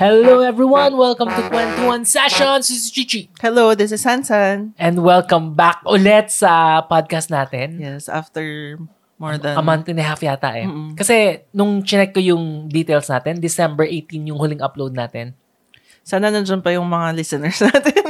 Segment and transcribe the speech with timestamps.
[0.00, 0.96] Hello everyone!
[0.96, 2.72] Welcome to 21 Sessions!
[2.72, 3.28] This is Chichi.
[3.36, 4.72] Hello, this is Sansan.
[4.80, 7.76] And welcome back ulit sa podcast natin.
[7.76, 8.80] Yes, after
[9.20, 9.60] more than...
[9.60, 10.64] A month and a half yata eh.
[10.64, 10.96] Mm-mm.
[10.96, 15.36] Kasi nung chinek ko yung details natin, December 18 yung huling upload natin.
[16.00, 18.00] Sana nandyan pa yung mga listeners natin.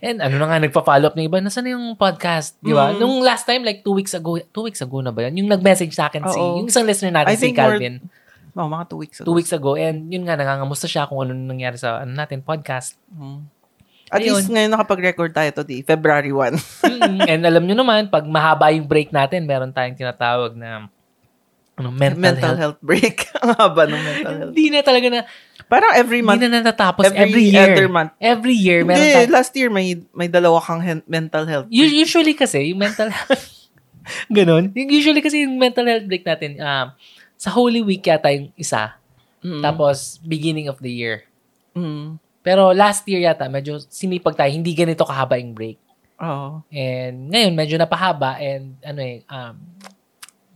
[0.00, 2.56] And ano na nga, nagpa-follow up ng iba, nasaan na yung podcast?
[2.64, 2.88] Di ba?
[2.88, 3.04] Mm.
[3.04, 5.44] Nung last time, like two weeks ago, two weeks ago na ba yun?
[5.44, 8.00] Yung nag-message sa akin si, yung isang listener natin, I si think more- Calvin.
[8.54, 9.26] Oh, mga two weeks ago.
[9.26, 9.74] Two weeks ago.
[9.74, 12.96] And yun nga, nangangamusta siya kung ano nangyari sa ano natin, podcast.
[13.10, 13.48] Mm.
[14.08, 14.36] At Ayun.
[14.36, 16.52] least ngayon nakapag-record tayo today, February 1.
[17.02, 20.86] Mm, And alam nyo naman, pag mahaba yung break natin, meron tayong tinatawag na
[21.72, 22.76] ano, mental, mental health.
[22.76, 23.26] health break.
[23.42, 24.52] Ang haba ng mental health.
[24.52, 25.20] Hindi na talaga na,
[25.66, 26.36] Parang every month.
[26.36, 27.08] hindi na natatapos.
[27.08, 27.64] every, Every, year.
[27.66, 28.12] other month.
[28.20, 31.66] Every year, meron Hindi, tayong, last year may may dalawa kang hen- mental health.
[31.72, 33.72] U- usually kasi, yung mental health,
[34.28, 34.68] ganun.
[34.76, 36.92] Yung Usually kasi yung mental health break natin, um,
[37.42, 38.94] sa Holy Week yata yung isa.
[39.42, 39.58] Mm.
[39.58, 41.26] Tapos, beginning of the year.
[41.74, 42.22] Mm.
[42.46, 45.82] Pero last year yata, medyo sinipag tayo, hindi ganito kahaba yung break.
[46.22, 46.62] Oo.
[46.70, 49.58] And ngayon, medyo napahaba and ano eh, um,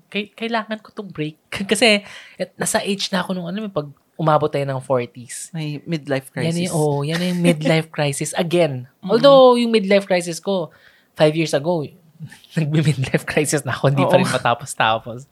[0.07, 1.43] kay, kailangan ko tong break.
[1.71, 2.07] Kasi
[2.39, 5.51] et, nasa age na ako nung ano, pag umabot tayo ng 40s.
[5.53, 6.71] May midlife Yan crisis.
[6.71, 8.87] yung, oh, yan yung midlife crisis again.
[9.03, 10.71] Although, yung midlife crisis ko,
[11.19, 11.83] five years ago,
[12.57, 14.21] nagbi-midlife crisis na ako, hindi pa Oo.
[14.23, 15.29] rin matapos-tapos.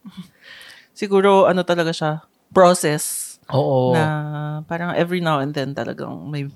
[0.95, 2.23] Siguro, ano talaga siya,
[2.55, 3.93] process Oo.
[3.93, 4.05] na
[4.65, 6.47] parang every now and then talagang may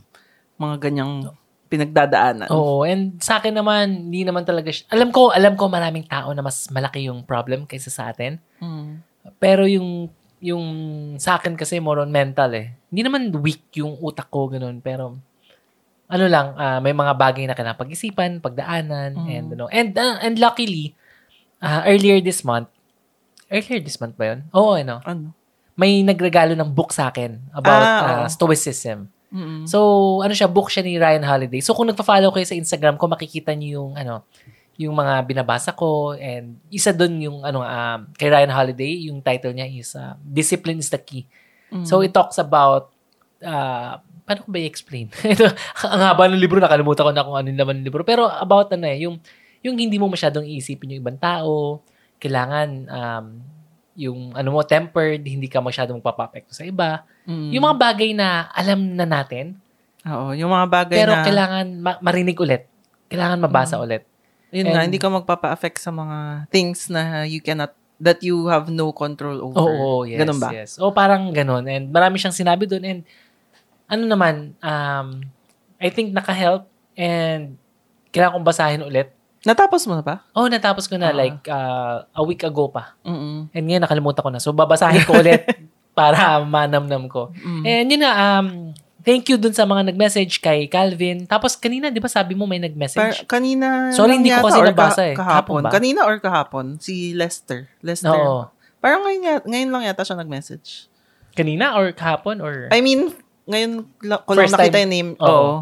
[0.56, 1.34] mga ganyang
[1.68, 2.48] pinagdadaanan.
[2.48, 4.88] Oo, and sa akin naman, hindi naman talaga siya.
[4.88, 8.40] Alam ko, alam ko maraming tao na mas malaki yung problem kaysa sa atin.
[8.62, 9.04] Mm.
[9.36, 10.64] Pero yung yung
[11.18, 12.70] sa akin kasi more on mental eh.
[12.88, 15.18] Hindi naman weak yung utak ko ganun, pero
[16.08, 19.28] ano lang, ah, may mga bagay na kailangan pag-isipan, pagdaanan, Mm.
[19.28, 19.66] and ano.
[19.68, 20.96] And ah, and luckily,
[21.60, 22.70] ah, earlier this month,
[23.48, 24.40] earlier this month ba yun?
[24.52, 25.00] Oo, ano.
[25.04, 25.32] Ano?
[25.78, 28.28] May nagregalo ng book sa akin about Ah, oo.
[28.28, 29.08] stoicism.
[29.28, 29.68] Mm.
[29.68, 29.78] So,
[30.24, 31.60] ano siya, book siya ni Ryan Holiday.
[31.60, 34.24] So, kung nagpa-follow kayo sa Instagram ko, makikita niyo yung, ano,
[34.80, 36.16] yung mga binabasa ko.
[36.16, 40.80] And isa doon yung, ano, um, kay Ryan Holiday, yung title niya is uh, Discipline
[40.80, 41.28] is the Key.
[41.68, 41.84] Mm.
[41.84, 42.88] So, it talks about,
[43.44, 45.12] uh, paano ko ba i-explain?
[45.36, 45.52] Ito,
[45.84, 48.02] ang haba ng libro, nakalimutan ko na kung ano yung laman ng libro.
[48.02, 49.20] Pero about, ano eh, yung,
[49.60, 51.84] yung hindi mo masyadong iisipin yung ibang tao,
[52.18, 53.26] kailangan, um,
[53.98, 57.02] yung, ano mo, tempered, hindi ka masyadong magpapapekto sa iba.
[57.26, 57.50] Mm.
[57.54, 59.58] Yung mga bagay na alam na natin,
[60.06, 61.26] Oo, yung mga bagay pero na...
[61.26, 62.70] kailangan ma- marinig ulit.
[63.10, 64.06] Kailangan mabasa ulit.
[64.54, 68.70] Yun nga, And- hindi ka magpapa-affect sa mga things na you cannot, that you have
[68.70, 69.58] no control over.
[69.58, 70.22] Oo, yes.
[70.22, 70.48] Ganun ba?
[70.54, 70.78] Yes.
[70.78, 71.66] O parang ganun.
[71.66, 72.84] And marami siyang sinabi doon.
[72.86, 73.00] And
[73.90, 75.26] ano naman, um,
[75.82, 77.58] I think naka-help and
[78.14, 79.10] kailangan kong basahin ulit.
[79.42, 80.26] Natapos mo na ba?
[80.32, 81.16] Oh, natapos ko na Ah.
[81.16, 82.98] like uh, a week ago pa.
[83.02, 83.50] Mm-mm.
[83.50, 84.38] And ngayon nakalimutan ko na.
[84.38, 85.46] So babasahin ko ulit
[85.98, 87.30] para manamnam ko.
[87.36, 87.62] Mm.
[87.62, 88.46] And yun nga, um,
[89.00, 91.24] thank you dun sa mga nag-message kay Calvin.
[91.24, 93.26] Tapos kanina, di ba sabi mo may Par- nag-message?
[93.26, 95.14] kanina Sorry, hindi ko kasi nabasa eh.
[95.14, 95.60] Kahapon Kahapon.
[95.64, 95.70] ba?
[95.70, 96.66] Kanina or kahapon?
[96.78, 97.70] Si Lester.
[97.80, 98.10] Lester.
[98.10, 98.50] Oo.
[98.78, 100.86] Parang ngayon, ngayon lang yata siya nag-message.
[101.34, 102.66] Kanina or kahapon or?
[102.70, 103.10] I mean,
[103.46, 103.86] ngayon
[104.22, 104.82] ko lang nakita time.
[104.82, 105.10] yung name.
[105.18, 105.26] Oo.
[105.26, 105.54] Oo.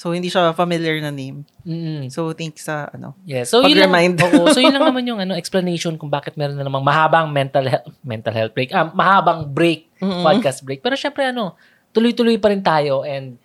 [0.00, 1.44] So, hindi siya familiar na name.
[1.68, 2.08] Mm.
[2.08, 3.12] So, thanks sa, ano.
[3.28, 3.44] Yeah.
[3.44, 6.64] So yun lang, oo, so yun lang naman yung ano explanation kung bakit meron na
[6.64, 8.72] namang mahabang mental health mental health break.
[8.72, 10.24] Ah, mahabang break, Mm-mm.
[10.24, 10.80] podcast break.
[10.80, 11.52] Pero syempre ano,
[11.92, 13.36] tuloy-tuloy pa rin tayo and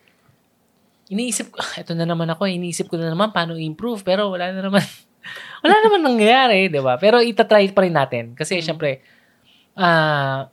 [1.11, 4.63] iniisip ko, ito na naman ako, iniisip ko na naman paano i-improve pero wala na
[4.63, 4.83] naman
[5.65, 6.95] wala naman nangyayari, 'di ba?
[7.01, 9.03] Pero itatry pa rin natin kasi syempre
[9.75, 10.47] ah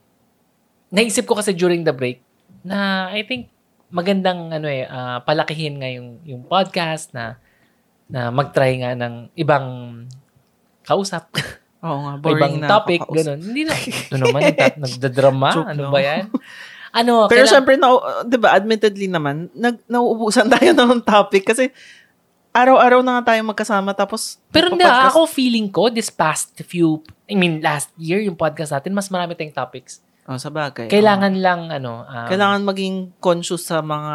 [0.90, 2.18] naisip ko kasi during the break
[2.66, 3.51] na I think
[3.92, 7.36] magandang ano eh ah, palakihin nga yung yung podcast na
[8.08, 9.66] na mag-try nga ng ibang
[10.82, 11.32] kausap,
[11.84, 12.68] Oo nga, boring ibang na.
[12.68, 13.16] topic, kakausap.
[13.24, 13.40] ganun.
[13.40, 16.24] Hindi na, ito naman, nagda- nagdadrama, Joke ano ba yan?
[16.92, 17.88] Ano, Pero kailang- syempre, na,
[18.22, 21.72] di ba, admittedly naman, nag, nauubusan tayo ng topic kasi
[22.52, 27.34] araw-araw na nga tayo magkasama tapos pero hindi, ako feeling ko, this past few, I
[27.34, 30.04] mean, last year, yung podcast natin, mas marami tayong topics.
[30.22, 30.86] Oh, sa bagay.
[30.86, 34.14] Kailangan lang, ano, um, Kailangan maging conscious sa mga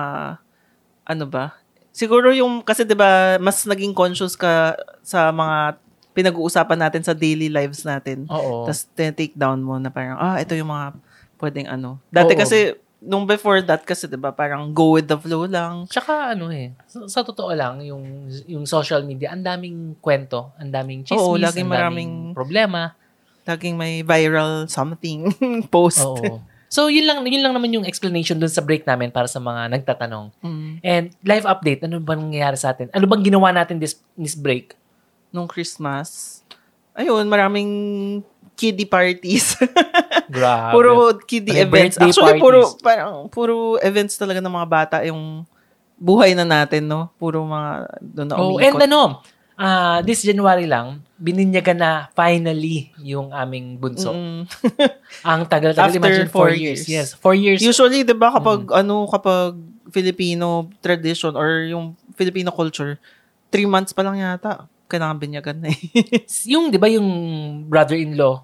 [1.04, 1.56] ano ba?
[1.92, 5.80] Siguro yung kasi 'di ba mas naging conscious ka sa mga
[6.14, 8.28] pinag-uusapan natin sa daily lives natin.
[8.28, 8.68] oo.
[8.68, 10.94] Tapos take down mo na parang ah ito yung mga
[11.40, 11.98] pwedeng ano.
[12.10, 12.40] Dati Oo.
[12.40, 12.58] kasi
[12.98, 15.86] nung before that kasi 'di ba parang go with the flow lang.
[15.88, 20.70] Tsaka ano eh, sa, sa totoo lang, yung yung social media, ang daming kwento, ang
[20.70, 22.94] daming chismis, Oo, laging ang daming maraming- problema.
[23.48, 25.32] Laging may viral something
[25.74, 26.04] post.
[26.04, 26.44] Oo.
[26.68, 29.72] So, yun lang, yun lang naman yung explanation dun sa break namin para sa mga
[29.72, 30.36] nagtatanong.
[30.44, 30.72] Mm.
[30.84, 32.92] And live update, ano bang nangyayari sa atin?
[32.92, 34.76] Ano bang ginawa natin this, this break?
[35.32, 36.40] Nung Christmas,
[36.92, 37.72] ayun, maraming
[38.60, 39.56] kiddie parties.
[40.28, 40.76] Grabe.
[40.76, 40.92] puro
[41.24, 41.96] kiddie May events.
[41.96, 42.44] Actually, parties.
[42.44, 45.48] puro, parang, puro events talaga ng mga bata yung
[45.96, 47.08] buhay na natin, no?
[47.16, 47.72] Puro mga
[48.04, 48.68] doon na Oh, umiikot.
[48.68, 49.00] and ano,
[49.58, 54.14] ah this January lang, bininyagan na finally yung aming bunso.
[54.14, 54.46] Mm.
[55.30, 55.92] Ang tagal-tagal.
[55.92, 56.86] After Imagine, four four years.
[56.86, 56.88] years.
[56.88, 57.60] Yes, four years.
[57.60, 58.80] Usually, 'di ba kapag Mm.
[58.86, 59.58] ano kapag
[59.90, 63.02] Filipino tradition or yung Filipino culture,
[63.50, 65.80] three months pa lang yata kailangan binyagan na eh.
[66.56, 67.08] yung, di ba, yung
[67.68, 68.40] brother-in-law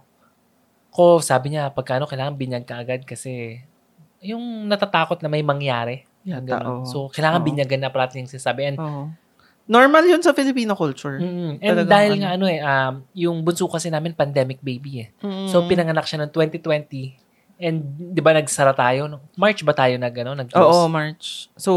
[0.94, 3.64] ko, sabi niya, pagkano kailangan binyag ka agad kasi
[4.20, 6.04] yung natatakot na may mangyari.
[6.24, 6.84] Yata, oo.
[6.88, 7.48] So, kailangan Oo.
[7.48, 8.76] binyagan na parati yung sinasabi.
[8.76, 9.04] And, Oo.
[9.64, 11.18] Normal 'yun sa Filipino culture.
[11.18, 12.20] mm, and Talagang dahil ano.
[12.20, 15.10] nga ano eh, um, yung bunso kasi namin pandemic baby eh.
[15.20, 15.48] Mm.
[15.48, 17.16] So, pinanganak siya ng 2020.
[17.56, 17.80] And,
[18.12, 19.08] di ba, nagsara tayo?
[19.08, 19.24] no?
[19.34, 20.68] March ba tayo nag, ano, nag-close?
[20.76, 21.48] Oo, March.
[21.56, 21.72] So,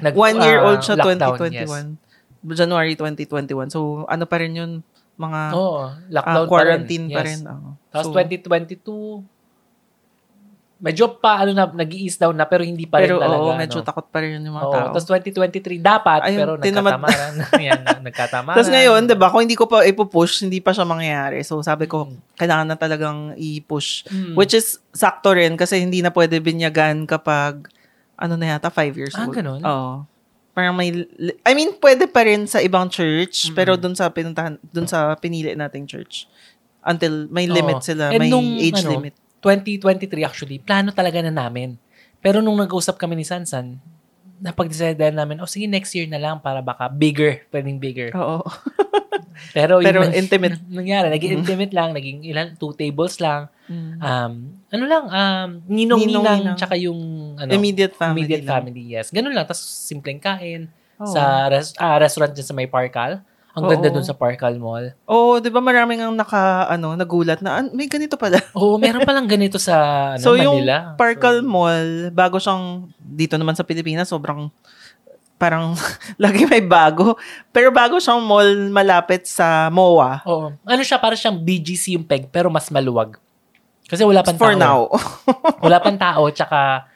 [0.00, 2.00] Nag- one year old siya lockdown, 2021.
[2.48, 3.68] January 2021.
[3.68, 4.72] So, ano pa rin yun?
[5.14, 7.38] Mga Oo, lockdown quarantine pa pa rin.
[7.38, 7.44] rin.
[7.44, 7.52] Yes.
[7.52, 7.70] Oo.
[7.92, 9.20] Tapos So, 2022,
[10.82, 13.38] medyo pa, ano na, nag-i-ease down na, pero hindi pa rin pero talaga.
[13.38, 13.86] oo, medyo ano.
[13.86, 14.86] takot pa rin yung mga Oo, tao.
[14.90, 17.32] Tapos 2023 dapat, Ayun, pero tinamad- nagkatamaran.
[17.70, 18.56] Yan, nagkatamaran.
[18.58, 21.40] Tapos ngayon, 'di ba, kung hindi ko pa ipupush, hindi pa siya mangyayari.
[21.40, 22.18] So, sabi ko, Mm.
[22.34, 24.10] kailangan na talagang i-push.
[24.10, 24.34] Mm.
[24.34, 27.70] Which is sakto rin kasi hindi na pwede binyagan kapag
[28.14, 29.32] ano na yata, five years Ah, old.
[29.32, 29.62] ganun?
[29.62, 30.02] Oo.
[30.52, 30.92] Parang may,
[31.40, 33.54] I mean, pwede pa rin sa ibang church, Mm-mm.
[33.54, 36.26] pero dun sa pinuntahan, dun sa pinili nating church.
[36.82, 39.14] Until may limit sila, And may nung, age ano, limit.
[39.42, 41.76] 2023 actually, plano talaga na namin.
[42.22, 43.82] Pero nung nag-usap kami ni Sansan,
[44.38, 48.10] napag-decide namin, oh sige, next year na lang para baka bigger, pwedeng bigger.
[48.14, 48.42] Oo.
[49.50, 50.56] Pero, Pero yung nang- intimate.
[50.70, 53.50] nangyari, naging intimate lang, naging ilan, two tables lang.
[53.66, 53.98] Mm.
[53.98, 54.32] Um,
[54.70, 58.22] ano lang, um, ninong-ninang, tsaka yung, ano, immediate family.
[58.22, 58.54] immediate lang.
[58.62, 59.10] family, yes.
[59.10, 60.70] Ganun lang, tapos simpleng kain.
[61.02, 61.10] Oo.
[61.10, 63.18] Sa res- ah, restaurant dyan sa may Parkal.
[63.52, 64.96] Ang ganda dun sa Parkal Mall.
[65.04, 68.40] Oo, 'di ba maraming ang naka ano, nagulat na "Ah, may ganito pala.
[68.52, 69.76] Oo, meron palang ganito sa
[70.16, 70.96] ano, so yung Manila.
[70.96, 74.48] Parkal So, Mall, bago siyang dito naman sa Pilipinas, sobrang
[75.36, 75.74] parang
[76.22, 77.18] lagi may bago.
[77.50, 80.22] Pero bago siyang mall malapit sa MOA.
[80.24, 80.54] Oo.
[80.62, 83.18] Ano siya, para siyang BGC yung peg, pero mas maluwag.
[83.84, 84.56] Kasi wala pang For tao.
[84.56, 84.80] now.
[85.66, 86.88] Wala pang tao, tsaka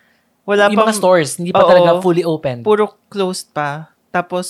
[0.46, 1.68] Wala yung pang mga stores, hindi pa Oo.
[1.68, 2.62] talaga fully open.
[2.62, 3.90] puro closed pa.
[4.08, 4.46] Tapos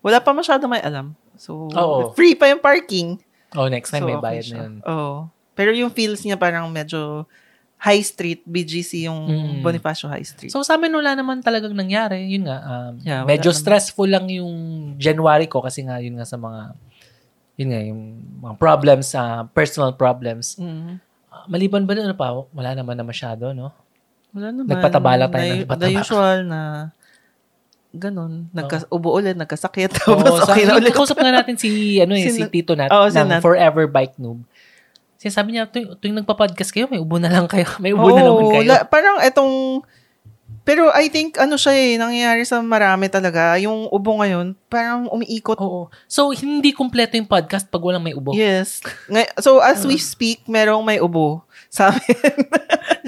[0.00, 1.12] wala pa masyado may alam.
[1.34, 2.10] So Oo.
[2.12, 3.18] free pa yung parking.
[3.50, 4.58] oh, next time So, may okay bayad na siya.
[4.60, 4.74] yun.
[4.84, 5.10] Oo.
[5.52, 7.24] Pero yung feels niya parang medyo
[7.76, 9.62] high street, BGC yung Mm.
[9.62, 10.50] Bonifacio High Street.
[10.50, 12.26] So, sa amin wala naman talagang nangyari.
[12.26, 13.60] Yun nga, um, Yeah, medyo naman.
[13.60, 14.50] stressful lang yung
[14.96, 16.74] January ko kasi nga, yun nga sa mga,
[17.54, 18.00] yun nga, yung
[18.36, 20.58] mga problems, uh, personal problems.
[20.58, 20.98] Mm.
[21.30, 23.70] Uh, maliban ba na ano pa, wala naman na masyado, no?
[24.28, 24.68] Wala naman.
[24.68, 25.86] Nagpatabala tayo Na- ng nagpataba.
[25.86, 26.60] The usual na
[27.90, 28.52] ganun.
[28.52, 29.90] Nagka-ubo ulit, nagkasakit.
[29.96, 30.92] Tapos sa, okay na ulit.
[30.92, 33.40] Kausap nga natin si, ano eh, si, Si- Tito Nat Oo, si ng Nat.
[33.40, 34.44] Forever Bike Noob.
[35.18, 37.66] Kasi sabi niya, tuwing, tuwing nagpa-podcast kayo, may ubo na lang kayo.
[37.82, 38.66] May ubo na naman kayo.
[38.66, 39.82] la- parang etong
[40.62, 43.56] pero I think ano siya eh, nangyayari sa marami talaga.
[43.56, 45.56] Yung ubo ngayon, parang umiikot.
[45.56, 45.88] Oo.
[46.04, 48.36] So, hindi kumpleto yung podcast pag walang may ubo.
[48.36, 48.84] Yes.
[49.08, 51.40] Ngay- So as we speak, merong may ubo.
[51.68, 52.16] Sa amin.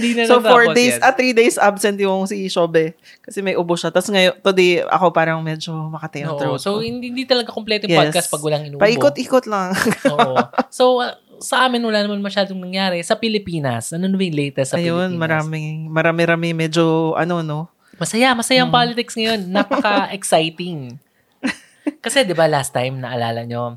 [0.17, 1.03] Na so four days, yan.
[1.03, 2.97] at three days absent yung si Shobe.
[3.21, 3.89] Kasi may ubo siya.
[3.89, 7.97] Tapos ngayon, today, ako parang medyo makati yung throat So, hindi, hindi talaga kumpleto yung
[7.97, 8.05] Yes.
[8.09, 8.81] podcast pag walang inuubo.
[8.81, 9.73] Paikot-ikot lang.
[10.15, 10.37] Oo.
[10.69, 13.01] So, uh, sa amin wala naman masyadong nangyari.
[13.01, 15.21] Sa Pilipinas, ano na yung latest sa Ayun, Pilipinas?
[15.21, 17.69] maraming, marami-rami medyo, ano, no?
[17.97, 18.69] Masaya, masaya Hmm.
[18.69, 19.41] ang politics ngayon.
[19.51, 20.97] Napaka-exciting.
[22.05, 23.77] Kasi 'di ba last time naalala nyo,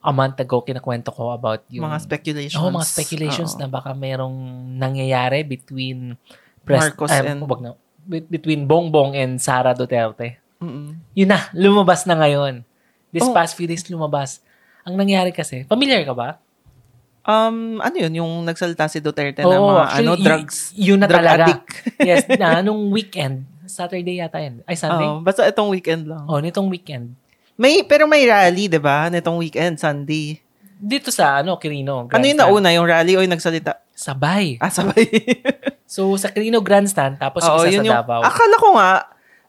[0.00, 2.56] a month ago kinakwento ko about yung Mga speculations.
[2.56, 3.60] Oo, mga speculations Oo.
[3.60, 4.32] na baka merong
[4.74, 6.16] nangyayari between
[6.60, 7.70] pres- Marcos ah, and- wag na,
[8.02, 10.40] bet- between Bongbong and Sara Duterte.
[10.56, 10.96] Mm-mm.
[11.12, 12.64] Yun na, lumabas na ngayon.
[13.10, 13.32] This Oh.
[13.32, 14.40] past few days lumabas.
[14.82, 16.40] Ang nangyari kasi, familiar ka ba?
[17.20, 18.12] Um, ano yun?
[18.16, 20.56] Yung nagsalita si Duterte Oo, na mga actually, ano, y- drugs.
[20.72, 21.44] Yun na drug talaga.
[21.44, 21.68] addict.
[22.08, 24.64] yes, na nung weekend, Saturday yata yan.
[24.64, 25.04] Ay, Sunday?
[25.04, 26.24] Oo, basta itong weekend lang.
[26.24, 27.12] Oh, nitong weekend.
[27.60, 29.12] May, pero may rally, di ba?
[29.12, 30.40] Nitong weekend, Sunday.
[30.80, 32.08] Dito sa, ano, Quirino.
[32.08, 32.72] Ano yung nauna?
[32.72, 33.84] Yung rally o yung nagsalita?
[33.92, 34.56] Sabay.
[34.64, 35.04] Ah, sabay.
[35.90, 38.22] So, sa Quirino Grandstand, tapos Oo, isa yun sa yung, Davao.
[38.22, 38.90] akala ko nga,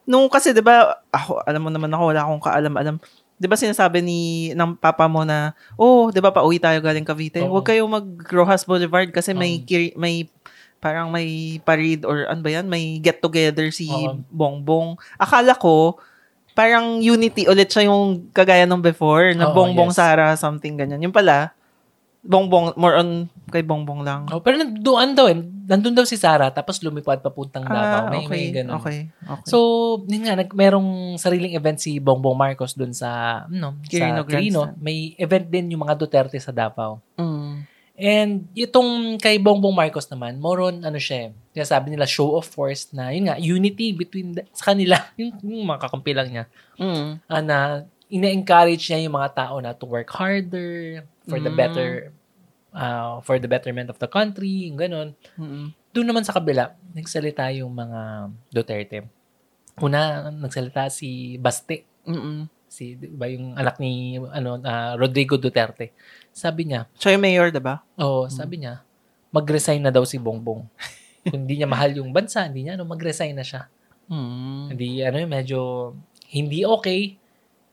[0.02, 2.96] nung kasi di ba, ako, alam mo naman ako, wala akong kaalam-alam.
[3.38, 7.38] Di ba sinasabi ni, ng papa mo na, oh, di ba pauwi tayo galing Cavite?
[7.46, 7.56] Oo.
[7.56, 10.26] Huwag kayo mag Rojas Boulevard kasi may, kiri- may,
[10.82, 12.66] parang may parade or ano ba yan?
[12.66, 14.18] May get together si Oo.
[14.26, 14.98] Bongbong.
[15.22, 16.02] Akala ko,
[16.52, 19.98] parang unity ulit siya yung kagaya nung before, na Oo, Bongbong yes.
[19.98, 21.00] Sara, something ganyan.
[21.00, 21.52] Yung pala,
[22.22, 24.30] Bongbong, more on kay Bongbong lang.
[24.30, 25.38] Oh, pero nandoon daw, eh.
[25.66, 28.06] nandun daw si Sarah, tapos lumipad papuntang Davao.
[28.06, 28.78] Ah, may, okay, may ganun.
[28.78, 29.46] okay, okay.
[29.50, 29.58] So,
[30.06, 34.60] yun nga, nag, merong sariling event si Bongbong Marcos dun sa, ano, Quirino sa Quirino.
[34.78, 37.02] May event din yung mga Duterte sa Davao.
[37.18, 37.71] Mm.
[37.92, 42.48] And itong kay Bongbong Marcos naman, more on ano siya, eh, sabi nila show of
[42.48, 46.44] force na yun nga, unity between the, sa kanila, yung, yung mga kakampi lang niya,
[46.80, 47.10] Mm.
[47.28, 47.56] ah, na
[48.08, 51.58] ina-encourage niya yung mga tao na to work harder for the Mm.
[51.60, 51.88] better
[52.72, 55.08] uh, for the betterment of the country, yung ganun.
[55.36, 55.76] Mm.
[55.92, 59.04] Doon naman sa kabila, nagsalita yung mga Duterte.
[59.76, 62.48] Una, nagsalita si Baste, Mm.
[62.66, 65.92] si di ba yung anak ni ano ah, Rodrigo Duterte.
[66.32, 67.84] Sabi niya, Siya yung mayor, diba?
[67.94, 68.80] oh, sabi niya,
[69.30, 70.64] mag-resign na daw si Bongbong.
[71.28, 73.68] Kung hindi niya mahal yung bansa, hindi niya ano, mag-resign na siya.
[74.10, 74.64] Mm.
[74.74, 75.60] Hindi ano, medyo
[76.28, 77.16] hindi okay.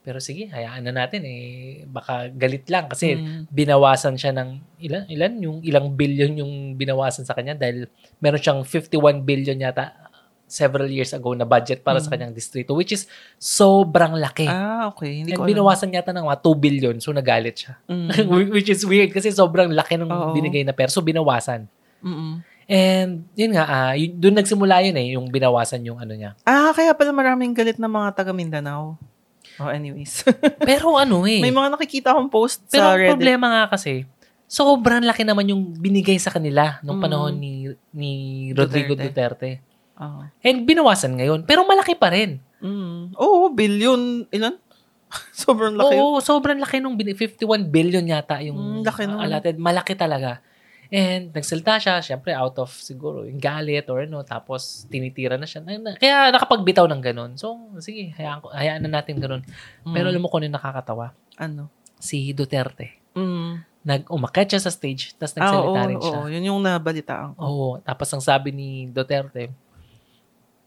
[0.00, 1.44] Pero sige, hayaan na natin eh.
[1.84, 3.50] Baka galit lang kasi Mm.
[3.52, 4.50] binawasan siya ng
[4.80, 7.84] ilan ilan yung ilang billion yung binawasan sa kanya dahil
[8.16, 9.99] meron siyang 51 billion yata
[10.50, 12.12] several years ago na budget para sa Mm.
[12.12, 14.44] kanyang distrito which is sobrang laki.
[14.44, 15.22] Ah, okay.
[15.22, 15.50] Hindi And ko alam.
[15.54, 17.78] binawasan yata ng mga 2 billion so nagalit siya.
[17.86, 18.08] Mm.
[18.52, 20.34] which is weird kasi sobrang laki ng Oo.
[20.34, 21.70] binigay na pera so binawasan.
[22.02, 22.42] Mm-mm.
[22.66, 26.38] And yun nga, ah, yun, doon nagsimula yun eh, yung binawasan yung ano niya.
[26.42, 28.94] Ah, kaya pala maraming galit na mga taga Mindanao.
[29.58, 30.22] Oh, anyways.
[30.62, 31.38] Pero ano eh.
[31.38, 33.10] May mga nakikita akong post Pero sa Reddit.
[33.10, 34.06] problema nga kasi,
[34.46, 37.04] sobrang laki naman yung binigay sa kanila nung Mm.
[37.04, 37.52] panahon ni
[37.92, 38.12] ni
[38.50, 39.10] Rodrigo Duterte.
[39.10, 39.50] Duterte.
[40.00, 40.32] Ah.
[40.40, 41.44] And binawasan ngayon.
[41.44, 42.40] Pero malaki pa rin.
[42.58, 43.12] Mm.
[43.14, 44.24] Oo, billion.
[44.32, 44.56] Ilan?
[45.36, 45.92] Sobrang laki.
[45.92, 49.20] Oo, sobrang laki nung bin- 51 billion yata yung Mm, laki nun.
[49.20, 49.56] allotted.
[49.58, 50.40] Malaki talaga.
[50.88, 55.62] And nagsalita siya, syempre out of siguro yung galit or ano, tapos tinitira na siya.
[55.94, 57.30] Kaya nakapagbitaw ng ganun.
[57.34, 59.42] So, sige, hayaan, ko, hayaan na natin ganun.
[59.84, 59.94] Mm.
[59.94, 61.14] Pero alam mo kung ano nakakatawa?
[61.36, 61.70] ano?
[61.96, 62.98] Si Duterte.
[63.14, 63.62] Mm.
[63.80, 66.18] Nag-umakyat siya sa stage, tapos Ah, oo, nagsalita rin siya.
[66.18, 66.26] oo.
[66.28, 67.40] Yun yung nabalitaan ko.
[67.40, 67.68] Oo.
[67.80, 69.48] Tapos ang sabi ni Duterte,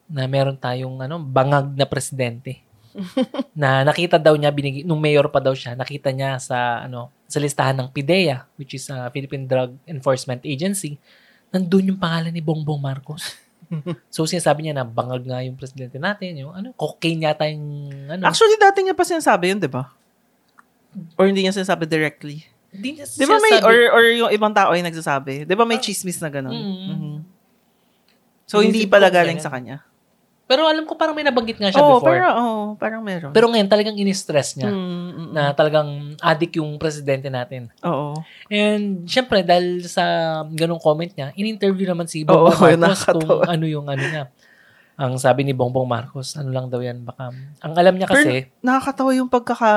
[0.08, 2.64] na meron tayong ano, bangag na presidente.
[3.58, 7.42] na nakita daw niya, binigi, nung mayor pa daw siya, nakita niya sa ano sa
[7.42, 11.02] listahan ng PIDEA, which is uh, Philippine Drug Enforcement Agency,
[11.50, 13.34] nandun yung pangalan ni Bongbong Marcos.
[14.14, 18.30] so sinasabi niya na bangag nga yung presidente natin, yung ano, cocaine yata yung ano.
[18.30, 19.90] Actually, dati niya pa sinasabi yun, di ba?
[21.18, 22.46] Or hindi niya sinasabi directly.
[22.70, 25.50] Di niya Di ba may, or, or yung ibang tao ay nagsasabi.
[25.50, 26.54] Di ba may chismis na gano'n?
[26.54, 26.86] Mm.
[26.90, 27.14] Mhm.
[28.46, 29.82] So, hindi Inisip pala galing sa kanya.
[30.44, 32.20] Pero alam ko parang may nabanggit nga siya Oo, before.
[32.20, 33.32] parang, oh, parang meron.
[33.32, 34.68] Pero ngayon talagang in-stress niya.
[34.70, 35.30] Mm, mm, mm.
[35.32, 37.72] na talagang addict yung presidente natin.
[37.80, 38.12] Oo.
[38.52, 40.04] And syempre dahil sa
[40.52, 44.26] ganung comment niya, in-interview naman si Oo, Bongbong yun, Marcos kung ano yung ano niya.
[44.94, 47.34] Ang sabi ni Bongbong Marcos, ano lang daw yan baka.
[47.66, 49.72] Ang alam niya kasi, Nakakatawa yung pagkaka...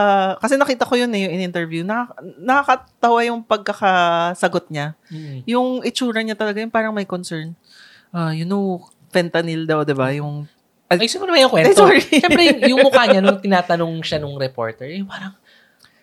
[0.45, 1.81] Kasi nakita ko yun eh, yung in-interview.
[1.89, 4.93] Nakak- nakakatawa yung pagkakasagot niya.
[5.09, 7.57] mm, Yung itsura niya talaga, yung parang may concern.
[8.13, 10.13] Ah, you know, fentanyl daw, di ba?
[10.13, 10.45] Yung...
[10.87, 11.71] ay, siguro naman yung kwento.
[11.71, 12.03] Ay, sorry.
[12.03, 15.35] Syempre, yung, yung mukha niya nung tinatanong siya nung reporter, yung parang,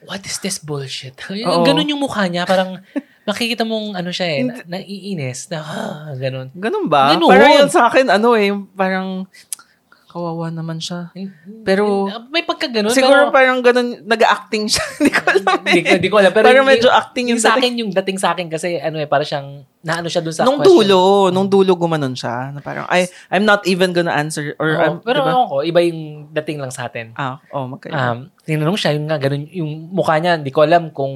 [0.04, 1.16] what is this bullshit?
[1.32, 1.64] Yung, Oo.
[1.64, 2.84] ganun yung mukha niya, parang
[3.24, 6.52] makikita mong ano siya eh, na, naiinis, na ah, ganun.
[6.52, 7.16] Ganun ba?
[7.16, 7.32] Ganun.
[7.32, 9.24] Parang yun sa akin, ano eh, parang
[10.14, 11.10] kawawa naman siya.
[11.66, 12.94] Pero- may pagkaganon.
[12.94, 14.86] Siguro pero, parang ganun, nag-acting siya.
[15.02, 15.58] Hindi ko alam.
[15.66, 15.98] Di, eh.
[15.98, 16.30] di ko alam.
[16.30, 19.02] Pero Parang yung- medyo acting yung yung sa akin, yung dating sa akin kasi ano
[19.02, 20.86] eh, para siyang, naano siya dun sa Nung question.
[20.86, 22.54] dulo, nung dulo gumanon siya.
[22.54, 24.54] Na parang, I, I'm not even gonna answer.
[24.62, 25.34] Or, Oo, I'm, pero diba?
[25.34, 27.18] ewan ko, iba yung dating lang sa atin.
[27.18, 27.98] Ah, oh, magkaiba.
[27.98, 31.12] Um, tinanong siya, yung nga, ganun, yung mukha niya, hindi ko alam kung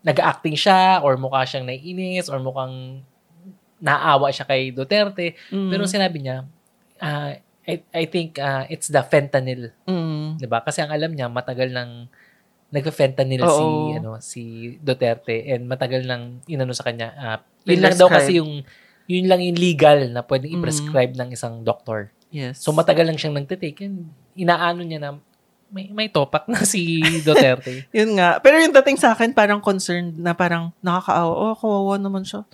[0.00, 3.04] nag-acting siya or mukha siyang naiinis or mukhang
[3.82, 5.36] naawa siya kay Duterte.
[5.52, 5.68] Mm.
[5.68, 6.48] Pero sinabi niya,
[7.02, 10.38] ah, I, I think ah, it's the fentanyl, Mm.
[10.38, 10.62] 'di ba?
[10.62, 12.06] Kasi ang alam niya matagal nang
[12.68, 13.50] nagfe-fentanyl Oo.
[13.50, 14.42] si ano si
[14.78, 17.14] Duterte and matagal nang inano sa kanya.
[17.14, 18.62] ah, yun lang daw kasi yung
[19.06, 20.56] yun lang yung legal na pwedeng Mm.
[20.58, 22.10] i-prescribe ng isang doktor.
[22.28, 22.58] Yes.
[22.58, 25.10] So matagal lang siyang nagtitake and inaano niya na
[25.66, 27.86] may may topak na si Duterte.
[27.96, 28.38] Yun nga.
[28.38, 31.32] Pero yung dating sa akin, parang concerned na parang nakakaawa.
[31.32, 32.46] Oh, kawawa naman siya.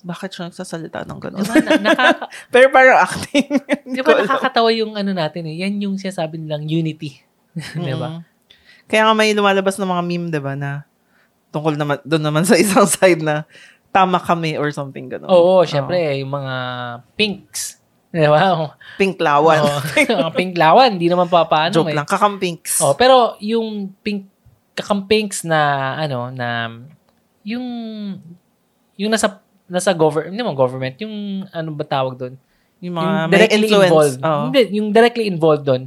[0.00, 1.44] Bakit siya nagsasalita ng gano'n?
[1.44, 3.48] diba, na, nakaka, Pero parang acting.
[4.04, 4.24] Ko alam.
[4.24, 5.60] nakakatawa yung ano natin eh.
[5.60, 7.20] Yan yung sinasabi nilang unity.
[7.76, 8.20] diba?
[8.20, 8.22] Mm.
[8.88, 10.88] Kaya nga may lumalabas na mga meme, di ba, na
[11.52, 13.44] tungkol naman, doon naman sa isang side na
[13.92, 15.28] tama kami or something gano'n.
[15.28, 16.54] Oo, syempre, yung mga
[17.14, 17.80] pinks.
[18.10, 18.74] Di ba?
[18.98, 19.62] Pink lawan.
[19.94, 21.96] Mga pink lawan, hindi naman papaano Joke eh.
[21.96, 22.06] lang.
[22.10, 22.82] Kakampinks.
[22.82, 24.26] Oh, pero yung pink
[24.74, 26.72] kakampinks na ano na
[27.44, 27.66] yung
[28.96, 32.34] yung nasa nasa government, hindi mo government, yung ano ba tawag doon?
[32.82, 34.18] Yung mga yung directly involved.
[34.20, 35.82] Hindi, yung directly involved doon,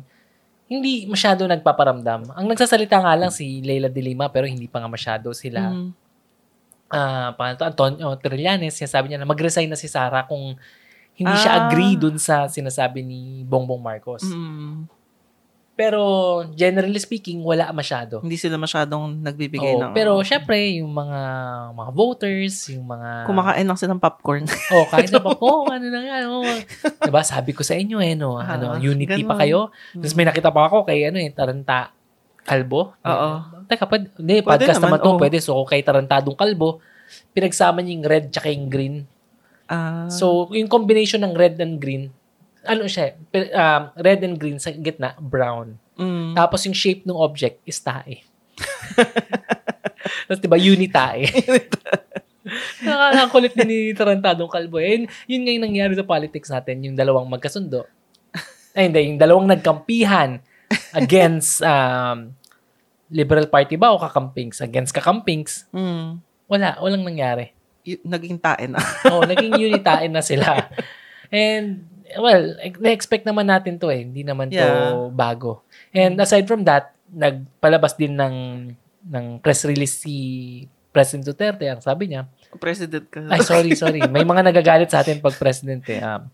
[0.71, 2.31] hindi masyado nagpaparamdam.
[2.33, 5.69] Ang nagsasalita nga lang si Leila de Lima pero hindi pa nga masyado sila.
[5.69, 5.89] Mm.
[6.93, 10.55] Ah, pangalan to, Antonio Trillanes, sinasabi niya na mag-resign na si Sara kung
[11.13, 11.59] hindi siya Ah.
[11.67, 14.25] agree dun sa sinasabi ni Bongbong Marcos.
[14.25, 14.85] Mm.
[15.73, 16.01] Pero
[16.53, 18.21] generally speaking, wala masyado.
[18.21, 19.93] Hindi sila masyadong nagbibigay Oo, ng...
[19.97, 21.19] pero syempre, yung mga
[21.73, 23.25] mga voters, yung mga...
[23.25, 24.45] kumakain lang silang popcorn.
[24.69, 26.29] Oh, kahit na pa po, ano na yan.
[26.29, 26.45] Oh.
[27.01, 29.41] Diba, sabi ko sa inyo eh, no, Ah, ano, unity pa ganun.
[29.41, 29.59] kayo.
[29.97, 31.89] Tapos may nakita pa ako kay, ano eh, Taranta
[32.45, 32.93] Kalbo.
[32.93, 33.29] Oo.
[33.65, 35.17] Teka, pwede, hindi, podcast naman, naman, to, oo.
[35.17, 35.37] pwede.
[35.41, 36.85] So, kay Tarantadong Kalbo,
[37.33, 38.95] pinagsama niya yung red tsaka yung green.
[39.65, 42.13] Ah, So, yung combination ng red and green,
[42.63, 45.75] ano siya, pi- um, red and green sa gitna, brown.
[45.93, 48.23] mm, Tapos yung shape ng object is tae.
[50.25, 51.27] Tapos diba, unitae.
[52.83, 54.77] Nakakakulit din ni Tarantadong Kalbo.
[54.77, 57.87] Eh, yun, yun nga yung nangyari sa politics natin, yung dalawang magkasundo.
[58.75, 60.43] Ay, hindi, yung dalawang nagkampihan
[60.91, 62.35] against um,
[63.07, 64.59] Liberal Party ba o kakampings?
[64.59, 67.55] Against kakampings, mm, wala, walang nangyari.
[67.83, 68.79] y- naging tae na.
[69.07, 70.67] Oo, naging unitain na sila.
[71.33, 72.43] And, well,
[72.77, 74.01] na-expect naman natin to eh.
[74.01, 75.09] Hindi naman to Yeah.
[75.09, 75.63] bago.
[75.91, 78.35] And aside from that, nagpalabas din ng
[79.03, 80.15] ng press release si
[80.89, 81.65] President Duterte.
[81.65, 83.19] Ang sabi niya, President ka.
[83.25, 83.99] ay sorry, sorry.
[84.05, 85.97] May mga nagagalit sa atin pag president eh.
[85.97, 86.29] Um,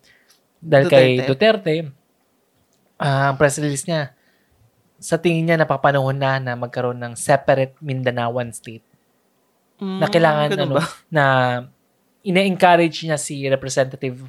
[0.60, 1.88] dahil kay Duterte,
[2.98, 4.12] ah, ang press release niya,
[4.98, 8.84] sa tingin niya napapanahon na na magkaroon ng separate Mindanaoan state
[9.80, 10.84] Mm, na kailangan ganun ano ba?
[11.08, 11.24] na
[12.20, 14.28] ine-encourage niya si representative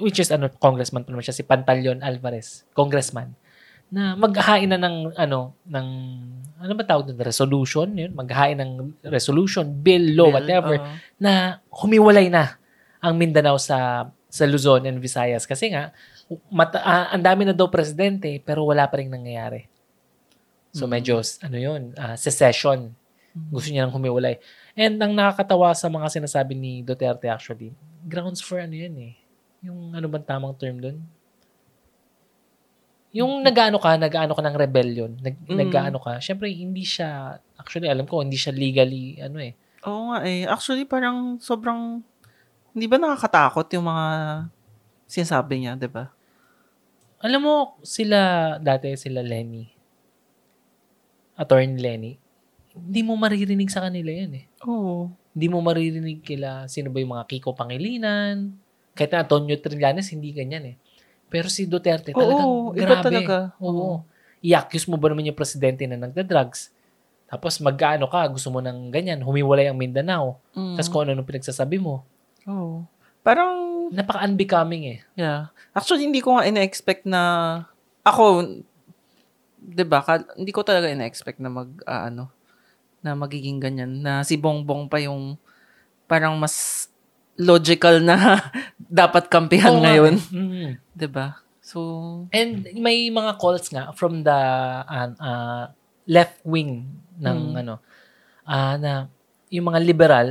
[0.00, 3.36] which is ano congressman pa naman siya si Pantaleon Alvarez congressman
[3.92, 5.86] na maghahain na ng ano ng
[6.56, 10.96] ano ba tawag doon resolution yun maghahain ng resolution bill law Bill, whatever oo.
[11.20, 12.56] na humiwalay na
[13.04, 15.92] ang Mindanao sa sa Luzon and Visayas kasi nga
[16.48, 19.68] mata, ah, ang dami na daw presidente pero wala pa ring nangyayari
[20.72, 20.90] so Mm.
[20.96, 22.96] medyo ano yun ah, secession
[23.32, 24.36] gusto niya nang humiwalay.
[24.76, 27.72] And ang nakakatawa sa mga sinasabi ni Duterte actually,
[28.04, 29.14] grounds for ano yan eh.
[29.62, 30.98] Yung ano bang tamang term doon?
[33.12, 35.58] Yung nag-ano ka, nag-ano ka ng rebellion, nag, Mm.
[35.60, 39.52] nag-ano ka, syempre hindi siya, actually alam ko, hindi siya legally, ano eh.
[39.84, 40.48] Oo nga eh.
[40.48, 42.00] Actually, parang sobrang,
[42.72, 44.06] hindi ba nakakatakot yung mga
[45.04, 46.08] sinasabi niya, di ba?
[47.20, 49.68] Alam mo, sila, dati sila Lenny,
[51.36, 52.12] attorney Lenny,
[52.72, 54.44] hindi mo maririnig sa kanila yan eh.
[54.64, 55.12] Oo.
[55.36, 58.56] Hindi mo maririnig kila sino ba yung mga Kiko Pangilinan.
[58.92, 60.76] Kahit na Antonio Trillanes, hindi ganyan eh.
[61.32, 63.04] Pero si Duterte talagang Oo, iba grabe.
[63.08, 63.36] talaga.
[63.56, 64.04] Oo.
[64.44, 66.68] I-accuse mo ba naman yung presidente na nagda-drugs?
[67.32, 70.36] Tapos mag-ano ka, gusto mo ng ganyan, humiwalay ang Mindanao.
[70.52, 70.76] Mm.
[70.76, 72.04] Tapos kung ano nung pinagsasabi mo.
[72.44, 72.84] Oo.
[73.24, 74.98] Parang, Napaka-unbecoming eh.
[75.16, 75.48] yeah.
[75.72, 77.22] Actually, hindi ko nga ina-expect na,
[78.04, 78.44] ako,
[79.56, 80.04] di ba,
[80.36, 82.28] hindi ko talaga ina-expect na mag, ah, ano,
[83.00, 84.04] na magiging ganyan.
[84.04, 85.40] Na si Bongbong pa yung,
[86.04, 86.86] parang mas
[87.36, 88.38] logical na
[89.02, 90.14] dapat kampihan Oo nga ngayon.
[90.28, 90.70] Mm.
[90.92, 91.40] Di ba?
[91.62, 91.78] So,
[92.30, 94.38] And may mga calls nga from the
[94.82, 95.64] uh, uh,
[96.04, 97.60] left wing ng Mm.
[97.62, 97.74] ano,
[98.42, 99.06] ah na
[99.46, 100.28] yung mga liberal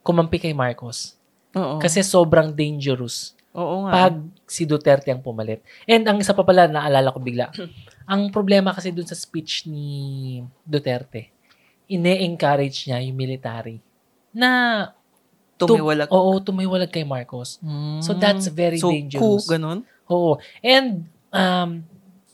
[0.00, 1.14] kumampi kay Marcos.
[1.52, 1.76] oo.
[1.78, 4.08] Kasi sobrang dangerous oo nga.
[4.08, 4.14] pag
[4.48, 5.60] si Duterte ang pumalit.
[5.84, 7.52] And ang isa pa pala, naalala ko bigla,
[8.10, 11.30] ang problema kasi dun sa speech ni Duterte,
[11.86, 13.78] ine-encourage niya yung military
[14.32, 14.88] na
[15.58, 16.08] tum- Tumiwalag.
[16.10, 17.62] Oo, tumiwalag kay Marcos.
[18.02, 19.20] So that's very so, dangerous.
[19.20, 19.86] coup, ganun?
[20.10, 20.38] Oo.
[20.60, 21.82] And um,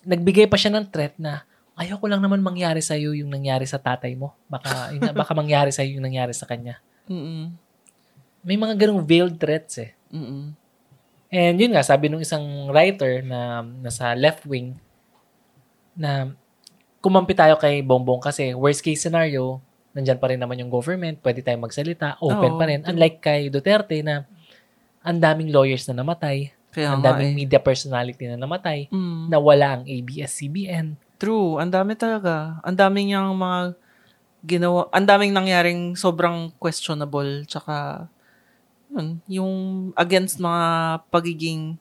[0.05, 1.45] nagbigay pa siya ng threat na
[1.81, 4.37] ayoko lang naman mangyari sa iyo yung nangyari sa tatay mo.
[4.49, 6.81] Baka yun nga, baka mangyari sa iyo yung nangyari sa kanya.
[7.09, 7.57] Mm-mm.
[8.45, 9.93] May mga ganung veiled threats eh.
[10.13, 10.57] Mm-mm.
[11.31, 14.75] And yun nga, sabi nung isang writer na nasa left wing
[15.95, 16.35] na
[17.01, 21.41] kumampi tayo kay Bongbong kasi worst case scenario, nandyan pa rin naman yung government, pwede
[21.41, 22.59] tayong magsalita, open Oo.
[22.59, 22.81] pa rin.
[22.83, 24.23] Unlike kay Duterte na
[25.01, 27.39] ang daming lawyers na namatay, Kaya ang nga daming eh.
[27.43, 29.27] media personality na namatay, Mm.
[29.27, 30.95] na wala ang ABS-CBN.
[31.19, 31.59] True.
[31.59, 32.63] Ang dami talaga.
[32.63, 33.61] Ang daming niyang mga
[34.41, 34.89] ginawa.
[34.89, 37.45] Ang daming nangyaring sobrang questionable.
[37.45, 38.07] Tsaka,
[38.89, 39.55] yun, yung
[39.95, 40.65] against mga
[41.11, 41.77] pagiging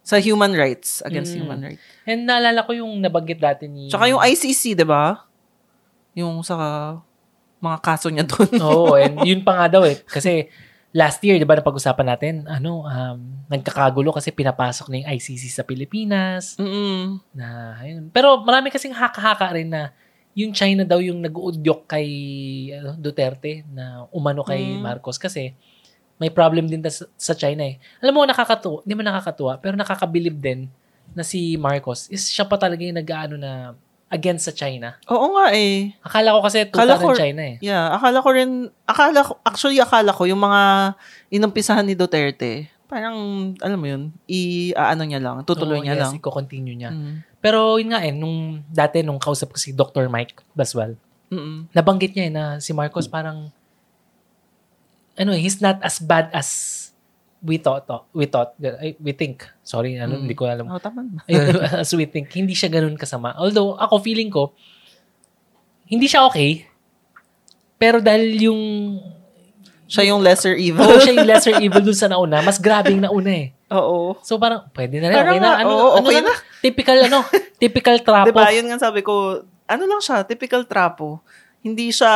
[0.00, 1.02] sa human rights.
[1.02, 1.38] Against Mm.
[1.40, 1.82] human rights.
[2.04, 3.88] And naalala ko yung nabanggit dati ni...
[3.88, 5.24] Tsaka yung ICC, di ba?
[6.14, 6.56] Yung sa
[7.60, 8.50] mga kaso niya doon.
[8.66, 10.00] Oo, and yun pa nga daw eh.
[10.02, 10.48] Kasi
[10.90, 15.62] last year, di ba, napag-usapan natin, ano, um, nagkakagulo kasi pinapasok na yung ICC sa
[15.62, 16.58] Pilipinas.
[16.58, 17.20] Mm-mm.
[17.30, 18.10] Na, ayun.
[18.10, 19.94] Pero marami kasing haka-haka rin na
[20.34, 22.06] yung China daw yung nag-uudyok kay
[22.74, 24.82] ano, Duterte na umano kay Mm.
[24.82, 25.54] Marcos kasi
[26.20, 27.78] may problem din ta- sa China eh.
[27.98, 30.70] Alam mo, nakakatuwa, hindi man nakakatuwa, pero nakakabilib din
[31.10, 33.74] na si Marcos is siya pa talaga yung nag-ano na
[34.10, 34.98] against sa China.
[35.06, 35.94] Oo nga eh.
[36.02, 37.56] Akala ko kasi tuta ng China eh.
[37.62, 40.92] Yeah, akala ko rin, akala ko, actually akala ko, yung mga
[41.30, 43.14] inumpisahan ni Duterte, parang,
[43.62, 46.12] alam mo yun, i, ano niya lang, tutuloy Oo, niya yes, lang.
[46.18, 46.90] i-continue niya.
[46.90, 47.22] Mm.
[47.38, 50.10] Pero yun nga eh, nung dati nung kausap ko si Dr.
[50.10, 50.98] Mike Baswell,
[51.30, 51.70] Mm-mm.
[51.70, 53.54] nabanggit niya eh na si Marcos parang
[55.14, 56.79] ano eh, he's not as bad as
[57.40, 60.22] we thought we thought ay, we think sorry ano Mm.
[60.22, 61.08] hindi ko alam Oh, tama.
[61.80, 64.52] As we think hindi siya ganun kasama although ako feeling ko
[65.84, 66.68] hindi siya okay
[67.76, 68.62] pero dahil yung
[69.90, 70.86] Siya yung lesser evil.
[70.86, 74.14] oh, siya yung lesser evil dun sa nauna mas grabe yung nauna eh Oo.
[74.20, 77.18] so parang pwede na rin Parang okay na ano, oo, ano okay lang, typical ano
[77.58, 81.22] typical trap Diba, yun nga sabi ko, ano lang siya, typical trapo.
[81.60, 82.10] Hindi siya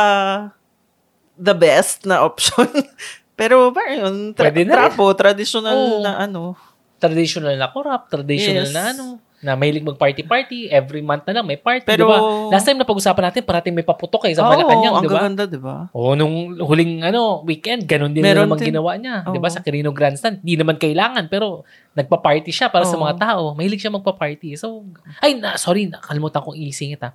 [1.35, 2.67] the best na option.
[3.35, 6.01] Pero parang yun, tra- Pwede na trapo, traditional Oo.
[6.01, 6.55] na ano.
[6.95, 8.73] traditional na corrupt, traditional Yes.
[8.73, 9.05] na ano,
[9.37, 12.17] na mahilig mag-party-party, every month na lang may party, Pero- di ba?
[12.49, 15.13] Last time na pag-usapan natin, parating may paputok eh sa Oo, Malacanang, ang di ba?
[15.13, 15.85] gaganda, di ba?
[15.91, 18.73] Oo, nung huling ano, weekend, ganun din Meron naman din.
[18.73, 19.21] ginawa niya.
[19.21, 19.43] Di ba?
[19.43, 19.53] Oo.
[19.53, 20.39] Sa Quirino Grandstand.
[20.39, 21.61] Di naman kailangan, pero
[21.93, 23.03] nagpa-party siya para sa Oo.
[23.03, 23.41] mga tao.
[23.53, 24.55] Mahilig siya magpa-party.
[24.55, 24.87] So,
[25.19, 27.13] ay, na, sorry, nakalimutan kong isingit ha.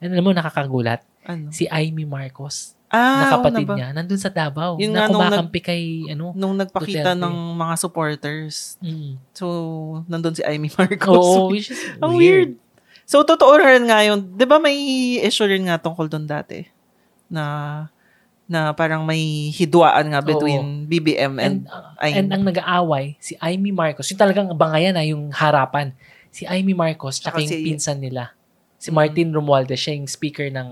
[0.00, 1.04] And alam mo, nakakagulat.
[1.22, 1.52] Ano?
[1.52, 4.76] Si Amy Marcos, Ah, na kapatid oo niya, nandun sa Davao.
[4.76, 7.20] Yun na nga, nung kumakampi kay, ano, Nung nagpakita Duterte.
[7.20, 8.80] ng mga supporters.
[8.80, 9.20] mm.
[9.32, 9.46] So,
[10.04, 11.12] nandun si Amy Marcos.
[11.12, 12.52] Oo, which is Ang weird.
[12.56, 12.66] weird.
[13.04, 14.32] So, totoo rin nga yun.
[14.32, 14.76] Di ba may
[15.18, 16.64] issue rin nga tungkol doon dati?
[17.26, 17.44] Na
[18.44, 19.20] na parang may
[19.50, 22.16] hidwaan nga between BBM and, And, uh, Amy.
[22.16, 25.92] and ang nag-aaway, si Amy Marcos, yung talagang bangayan na yung harapan.
[26.30, 28.32] Si Amy Marcos, tsaka Tsaka yung si- pinsan nila.
[28.78, 28.94] Si Mm.
[28.94, 30.68] Martin Romualdez, siya yung speaker ng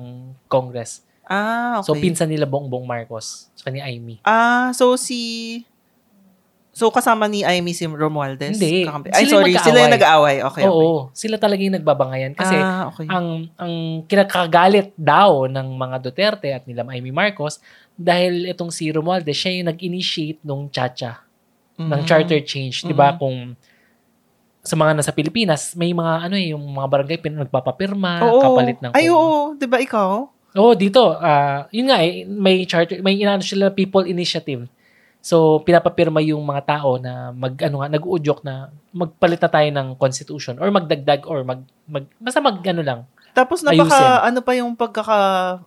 [0.46, 1.04] Congress.
[1.26, 1.86] Ah, okay.
[1.86, 4.22] So, pinsan nila Bongbong Marcos, tsaka ni Amy.
[4.22, 5.62] Ah, so si
[6.76, 8.60] So kasama ni Amy si Romualdez?
[8.60, 8.84] Hindi.
[8.84, 9.52] Kakampi- Ay, Sila yung sorry.
[9.56, 10.36] Sila yung nag-aaway.
[10.44, 10.68] Okay, okay.
[10.68, 12.36] Oo, sila talaga yung nagbabangayan.
[12.36, 13.08] Kasi ah, okay.
[13.08, 17.64] ang ang kinakagalit daw ng mga Duterte at nila Amy Marcos
[17.96, 21.24] dahil itong si Romualdez, siya yung nag-initiate nung chacha.
[21.76, 22.08] ng Mhm.
[22.08, 22.84] charter change?
[22.84, 23.20] Mhm.
[23.20, 23.52] Kung
[24.64, 28.40] sa mga nasa Pilipinas, may mga ano eh, yung mga barangay pin nagpapapirma, Oo.
[28.40, 29.54] kapalit ng Ay, oo.
[29.54, 30.28] Di ba ikaw?
[30.56, 34.64] Oo, dito, ah, yun nga eh, may charter, may inaano sila people initiative.
[35.20, 39.88] So, pinapapirma yung mga tao na mag, ano nga, nag-uudyok na magpalit na tayo ng
[39.98, 43.00] constitution or magdagdag or mag, mag basta mag, ano lang.
[43.36, 43.84] Tapos Ayusin.
[43.84, 45.18] napaka, ano pa yung pagkaka,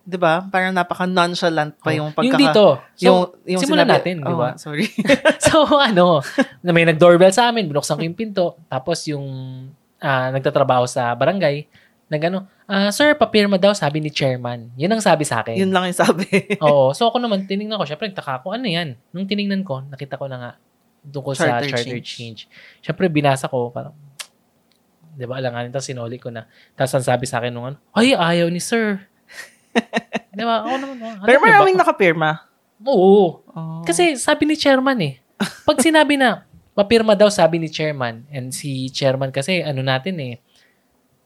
[0.02, 0.42] di ba?
[0.50, 2.26] Parang napaka-nonchalant pa yung pagkaka.
[2.26, 2.64] yung dito.
[2.98, 4.48] So, yung, yung simulan sinabi- natin, di ba?
[4.58, 4.90] sorry.
[5.46, 6.18] so, ano,
[6.66, 9.22] na may nag-doorbell sa amin, binuksan ko yung pinto, tapos yung
[10.02, 11.68] ah, nagtatrabaho sa barangay,
[12.10, 14.74] nagano, ah, sir, papirma daw, sabi ni chairman.
[14.74, 15.54] Yun ang sabi sa akin.
[15.54, 16.26] Yun lang yung sabi.
[16.66, 16.90] Oo.
[16.90, 17.86] So ako naman, tinignan ko.
[17.86, 18.98] Siyempre, taka ko, ano yan?
[19.14, 20.50] Nung tinignan ko, nakita ko na nga
[21.06, 22.10] tungkol sa Charter charter change.
[22.10, 22.40] change.
[22.82, 23.94] Siyempre, binasa ko, parang,
[25.14, 26.50] di ba, alanganin, tapos sinuli ko na.
[26.74, 29.06] Tapos ang sabi sa akin nung ano, ay, ayaw ni sir.
[30.36, 30.66] di ba?
[30.66, 31.86] Ako naman, ah, Pero maraming ba?
[31.86, 32.30] nakapirma.
[32.82, 33.46] Oo.
[33.46, 33.82] Oh.
[33.86, 35.14] Kasi sabi ni chairman eh.
[35.62, 36.42] Pag sinabi na,
[36.74, 40.34] papirma daw sabi ni chairman, and si chairman kasi, ano natin eh,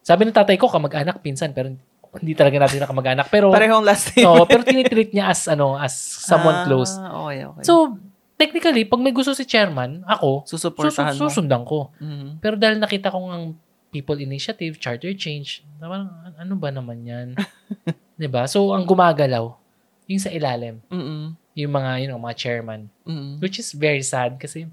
[0.05, 1.73] sabi ng tatay ko, kamag-anak, pinsan, pero
[2.15, 3.27] hindi talaga natin na kamag-anak.
[3.27, 4.29] Pero, Parehong last name.
[4.29, 6.93] Oo, pero tinitreat niya as ano, as someone Ah, close.
[6.95, 7.63] Okay, okay.
[7.65, 7.97] So,
[8.37, 11.31] technically, pag may gusto si chairman, ako, susuportahan susu- mo.
[11.33, 11.91] susundan ko.
[11.99, 12.39] Mhm.
[12.39, 13.57] Pero dahil nakita ko ang
[13.91, 17.29] people initiative, charter change, na parang, "An- ano ba naman yan?
[18.31, 19.55] ba So, ang gumagalaw,
[20.05, 21.33] yung sa ilalim, Mm-mm.
[21.57, 22.91] yung mga, yun, know, mga chairman.
[23.03, 23.41] Mm-mm.
[23.41, 24.69] Which is very sad kasi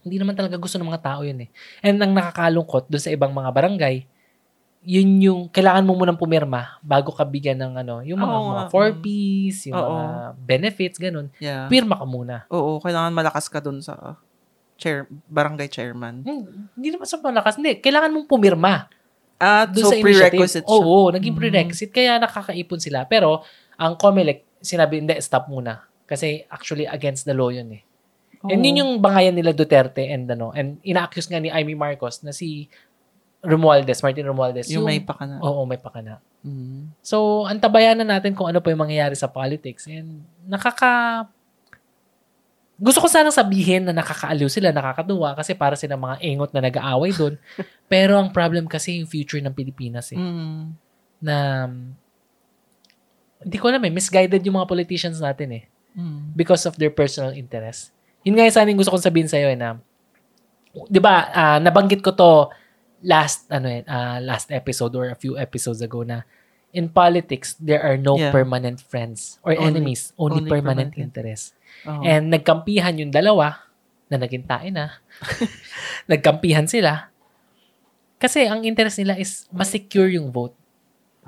[0.00, 1.48] hindi naman talaga gusto ng mga tao yun eh.
[1.80, 4.06] And ang nakakalungkot doon sa ibang mga barangay,
[4.80, 8.64] yun yung, kailangan mo munang pumirma bago ka bigyan ng ano, yung mga, Oo mga
[8.64, 8.72] nga.
[8.72, 9.92] 4Ps, yung Oo.
[9.92, 10.06] mga
[10.40, 11.28] benefits, ganun.
[11.36, 11.68] Yeah.
[11.68, 12.48] Pirma ka muna.
[12.48, 14.16] Oo, kailangan malakas ka dun sa
[14.80, 16.24] chair, barangay chairman.
[16.24, 17.60] Hmm, Hindi naman sa malakas.
[17.60, 18.88] Hindi, kailangan mong pumirma.
[19.68, 20.72] Doon so sa prerequisite siya.
[20.72, 21.40] Oo, naging Mhm.
[21.40, 21.92] prerequisite.
[21.92, 23.04] Kaya nakakaipon sila.
[23.04, 23.44] Pero,
[23.76, 25.84] ang COMELEC, sinabi, hindi, stop muna.
[26.08, 27.84] Kasi actually against the law yun eh.
[28.48, 28.66] And Oo.
[28.66, 32.72] yun yung bangayan nila Duterte and ano, and ina-accuse nga ni Amy Marcos na si
[33.40, 34.68] Romualdez, Martin Romualdez.
[34.68, 35.40] yung may pa ka na.
[35.40, 36.20] Oo, may pakana.
[36.44, 36.92] Mm.
[37.00, 39.88] So, antabayan na natin kung ano pa yung mangyayari sa politics.
[39.88, 41.24] And nakaka...
[42.80, 47.12] Gusto ko sanang sabihin na nakakaaliw sila, nakakatuwa kasi para sila mga engot na nag-aaway
[47.12, 47.36] doon.
[47.92, 50.20] Pero ang problem kasi yung future ng Pilipinas eh.
[50.20, 50.60] Mm.
[51.20, 51.36] Na
[53.40, 56.38] hindi ko alam eh, misguided yung mga politicians natin eh Mm.
[56.38, 57.90] because of their personal interest.
[58.22, 59.74] Yun nga yung sana yung gusto kong sabihin sa'yo eh na,
[60.86, 62.46] di ba, ah, nabanggit ko to
[63.02, 66.22] last, ano eh, ah, last episode or a few episodes ago na
[66.70, 68.30] in politics, there are no Yeah.
[68.30, 71.02] permanent friends or Only- enemies, only, only permanent, permanent.
[71.10, 71.52] interests.
[71.82, 72.02] Oo.
[72.02, 73.66] And nagkampihan yung dalawa
[74.06, 74.98] na naging tae na.
[76.10, 77.10] nagkampihan sila.
[78.16, 80.52] Kasi ang interest nila is mas-secure yung vote.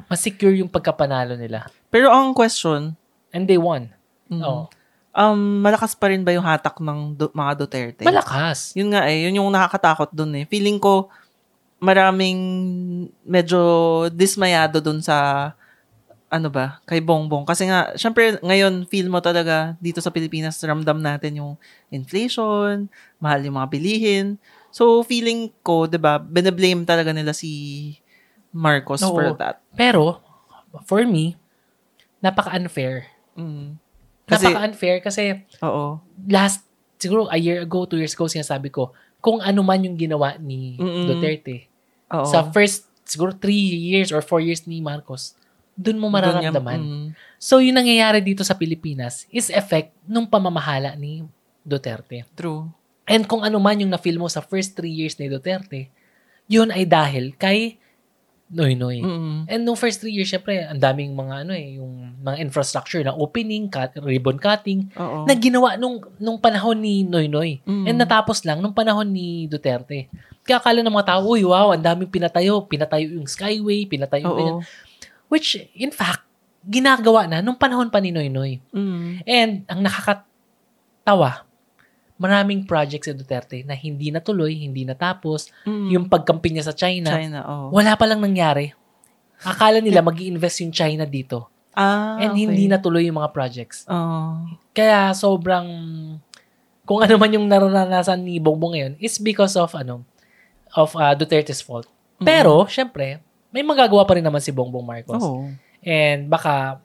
[0.06, 1.68] Mas-secure yung pagkapanalo nila.
[1.88, 2.94] Pero ang question,
[3.32, 3.88] And they won.
[4.28, 4.68] mm, Oo.
[5.10, 8.02] um, malakas pa rin ba yung hatak ng du- mga Duterte?
[8.04, 8.76] Malakas.
[8.76, 10.44] Yun nga eh, yun yung nakakatakot dun eh.
[10.44, 11.08] Feeling ko,
[11.82, 12.38] maraming
[13.26, 13.58] medyo
[14.14, 15.50] dismayado dun sa
[16.32, 17.44] ano ba, kay Bongbong.
[17.44, 21.52] Kasi nga, syempre, ngayon, feel mo talaga dito sa Pilipinas, ramdam natin yung
[21.92, 22.88] inflation,
[23.20, 24.26] mahal yung mga bilihin.
[24.72, 27.92] So, feeling ko, di ba, binablame talaga nila si
[28.48, 29.12] Marcos Oo.
[29.12, 29.60] for that.
[29.76, 30.24] Pero,
[30.88, 31.36] for me,
[32.24, 33.12] napaka-unfair.
[33.36, 33.76] Mm.
[34.24, 36.00] Kasi, Napaka-unfair kasi oo.
[36.32, 36.64] last,
[36.96, 40.80] siguro a year ago, two years ago, sinasabi ko, kung ano man yung ginawa ni
[40.80, 41.12] Mm-mm.
[41.12, 41.68] Duterte,
[42.12, 42.28] Oo.
[42.28, 43.56] sa first, siguro three
[43.90, 45.34] years or four years ni Marcos,
[45.72, 46.80] dun mo Doon niya- mararamdaman.
[46.80, 47.06] mm.
[47.40, 51.24] So, yung nangyayari dito sa Pilipinas is effect nung pamamahala ni
[51.64, 52.28] Duterte.
[52.36, 52.68] True.
[53.02, 55.90] And kung ano man yung na-feel mo sa first three years ni Duterte,
[56.46, 57.80] yun ay dahil kay
[58.52, 59.00] Noy Noy.
[59.00, 59.48] Mm.
[59.48, 63.16] And nung first three years, syempre, ang daming mga ano eh, yung mga infrastructure na
[63.16, 65.24] opening, cut, ribbon cutting, Oo.
[65.24, 67.64] na ginawa nung, nung panahon ni Noy Noy.
[67.64, 67.88] Mm.
[67.88, 70.12] And natapos lang nung panahon ni Duterte.
[70.42, 72.66] Kaya akala ng mga tao, uy, wow, ang daming pinatayo.
[72.66, 74.58] Pinatayo yung Skyway, pinatayo yung ganyan.
[75.30, 76.26] Which, in fact,
[76.66, 78.58] ginagawa na nung panahon pa ni Noy Noy.
[78.74, 79.22] Mm.
[79.26, 81.46] And ang nakakatawa,
[82.18, 85.50] maraming projects si Duterte na hindi natuloy, hindi natapos.
[85.66, 85.88] Mm.
[85.90, 87.66] Yung pagkampi niya sa China, China, oo.
[87.74, 88.70] wala pa lang nangyari.
[89.42, 91.50] Akala nila mag invest yung China dito.
[91.72, 92.46] Ah, And okay.
[92.46, 93.88] hindi natuloy yung mga projects.
[93.88, 94.44] Oo.
[94.70, 95.66] Kaya sobrang
[96.82, 100.02] kung ano man yung naranasan ni Bongbong ngayon is because of ano
[100.76, 101.88] of uh, Duterte's fault.
[102.22, 103.20] Pero syempre,
[103.52, 105.20] may magagawa pa rin naman si Bongbong Marcos.
[105.20, 105.52] Oo.
[105.82, 106.80] And baka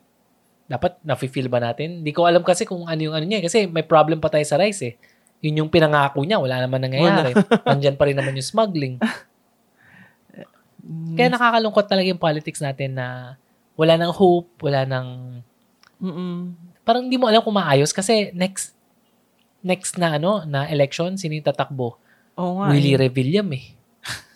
[0.68, 2.04] dapat nafe-feel ba natin?
[2.04, 3.44] Hindi ko alam kasi kung ano yung ano niya eh.
[3.48, 4.94] kasi may problem pa tayo sa rice eh.
[5.40, 7.32] Yun yung pinangako niya, wala naman nangyayari.
[7.66, 9.00] Nandyan pa rin naman yung smuggling.
[10.84, 11.16] Mm.
[11.16, 13.38] Kaya nakakalungkot talaga yung politics natin na
[13.78, 15.40] wala nang hope, wala nang
[16.02, 16.52] Mm-mm.
[16.82, 18.74] parang hindi mo alam kung maayos kasi next
[19.62, 21.96] next na ano na election sino yung tatakbo?
[22.38, 22.74] Oo nga.
[22.74, 23.00] Willie eh.
[23.06, 23.64] Revillame eh.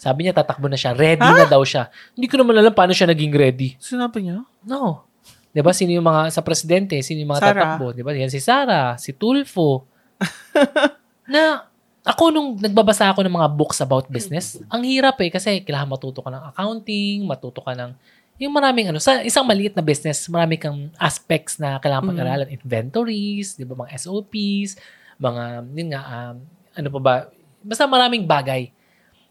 [0.02, 0.92] Sabi niya tatakbo na siya.
[0.92, 1.88] Ready na daw siya.
[2.12, 3.78] Hindi ko naman alam paano siya naging ready.
[3.78, 4.42] Sinabi niya?
[4.66, 5.06] No.
[5.52, 7.52] ba sino yung mga sa presidente, sino yung mga Sara.
[7.54, 8.10] tatakbo, 'di ba?
[8.16, 9.86] Yan si Sara, si Tulfo.
[11.32, 11.66] na
[12.02, 16.18] ako nung nagbabasa ako ng mga books about business, ang hirap eh kasi kailangan matuto
[16.18, 17.94] ka ng accounting, matuto ka ng
[18.42, 22.48] yung maraming ano, sa isang maliit na business, marami kang aspects na kailangan pag-aralan.
[22.50, 24.82] Inventories, di ba, mga SOPs,
[25.20, 26.36] mga, yun nga, um,
[26.74, 27.14] ano pa ba,
[27.62, 28.74] basta maraming bagay.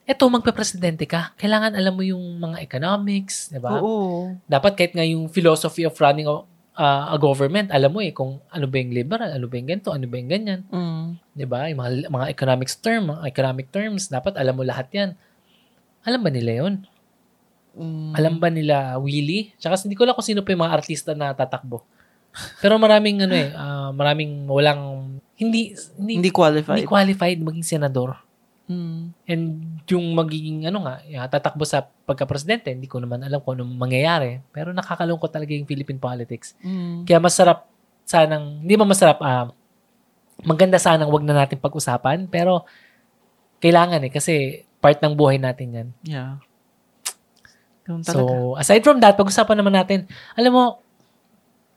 [0.02, 3.78] Eto, magpe-presidente ka, kailangan alam mo yung mga economics, di ba?
[3.80, 4.34] Oo.
[4.50, 6.42] dapat kahit nga yung philosophy of running a,
[6.76, 9.94] uh, a government, alam mo eh kung ano ba yung liberal, ano ba yung ganito,
[9.94, 10.62] ano ba yung ganyan.
[10.74, 11.06] Mm.
[11.38, 11.70] 'Di ba?
[11.70, 15.10] Yung mga, mga economics term, mga economic terms, dapat alam mo lahat 'yan.
[16.02, 16.74] Alam ba nila 'yon?
[17.78, 18.12] Mm.
[18.18, 19.54] Alam ba nila Willie?
[19.62, 21.86] Tsaka hindi ko lang kung sino pa yung mga artista na tatakbo.
[22.64, 26.80] Pero maraming ano eh, ah, maraming walang hindi hindi, Hindi qualified.
[26.84, 28.16] hindi qualified maging senador.
[28.72, 29.12] Mm.
[29.28, 29.44] And
[29.92, 34.40] yung magiging ano nga, tatakbo sa pagka-presidente, hindi ko naman alam kung anong mangyayari.
[34.56, 36.56] Pero nakakalungkot talaga yung Philippine politics.
[36.64, 37.04] Mm.
[37.04, 37.68] Kaya masarap
[38.08, 39.52] sanang, hindi man masarap, ah,
[40.48, 42.64] maganda sanang wag na natin pag-usapan, pero
[43.60, 45.90] kailangan eh, kasi part ng buhay natin yan.
[46.08, 46.32] Yeah.
[48.08, 50.64] So, aside from that, pag-usapan naman natin, alam mo,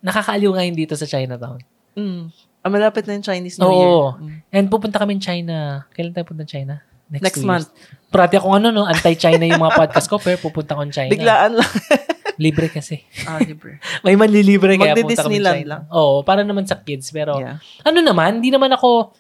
[0.05, 1.59] nakakaaliw ngayon dito sa Chinatown.
[1.99, 2.31] Mm.
[2.65, 3.77] Ah, malapit na yung Chinese New Oo.
[3.77, 3.93] Year.
[4.17, 4.37] Mm.
[4.51, 5.85] And pupunta kami China.
[5.93, 6.81] Kailan tayo punta China?
[7.07, 7.69] Next two month.
[7.69, 8.09] years.
[8.09, 11.13] Parati akong ano, no, anti-China yung mga podcast ko, pero pupunta akong China.
[11.13, 11.71] Biglaan lang.
[12.41, 13.05] Libre kasi.
[13.23, 13.79] ah, libre.
[14.03, 15.53] May manlilibre kaya punta kami China.
[15.63, 15.83] lang.
[15.93, 17.13] Oo, para naman sa kids.
[17.13, 17.61] Pero Yeah.
[17.85, 19.13] ano naman, hindi naman ako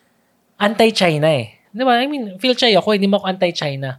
[0.56, 1.60] anti-China eh.
[1.68, 1.98] Di ba?
[1.98, 3.98] I mean, feel China ako, hindi mo ako anti-China.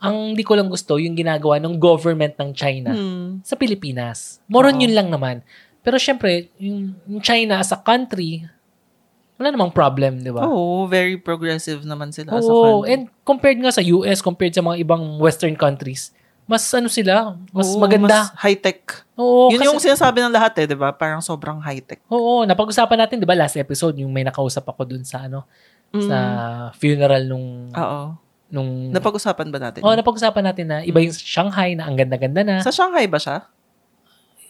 [0.00, 3.44] Ang hindi ko lang gusto, yung ginagawa ng government ng China Mm.
[3.44, 4.40] sa Pilipinas.
[4.48, 4.82] More on Oo.
[4.82, 5.44] yun lang naman.
[5.80, 8.44] Pero syempre, yung China as a country,
[9.40, 10.44] wala namang problem, di ba?
[10.44, 12.92] Oo, very progressive naman sila as a Oo, country.
[12.92, 16.12] and compared nga sa US, compared sa mga ibang western countries,
[16.44, 18.28] mas ano sila, mas Oo, maganda.
[18.28, 19.08] Mas high-tech.
[19.14, 20.92] Oo, Yun kasi- yung sinasabi ng lahat eh, di ba?
[20.92, 22.04] Parang sobrang high-tech.
[22.06, 25.48] Oo, napag-usapan natin, 'di ba, last episode yung may nakausap ako dun sa ano,
[25.90, 26.18] sa
[26.76, 28.02] funeral nung Oo.
[28.46, 29.80] nung Napag-usapan ba natin?
[29.80, 32.60] Oh, napag-usapan natin na iba yung Shanghai na ang ganda-ganda na.
[32.60, 33.48] Sa Shanghai ba siya?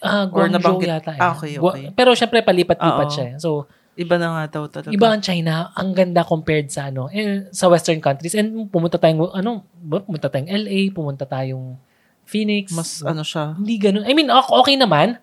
[0.01, 1.13] Ah, or Guangzhou nabanggit- yata.
[1.13, 1.21] Eh.
[1.21, 1.93] Ah, okay, okay.
[1.93, 3.13] Pero syempre palipat-lipat Oo.
[3.13, 3.25] siya.
[3.27, 3.35] eh.
[3.37, 3.69] So,
[4.01, 4.89] Iba na nga daw talaga.
[4.89, 8.33] iba ang China, ang ganda compared sa ano, eh, sa western countries.
[8.33, 11.77] And pumunta tayong ano, pumunta tayong LA, pumunta tayong
[12.25, 12.73] Phoenix.
[12.73, 13.53] Mas ano siya.
[13.55, 14.09] hindi ganun.
[14.09, 15.21] I mean, ok- okay naman,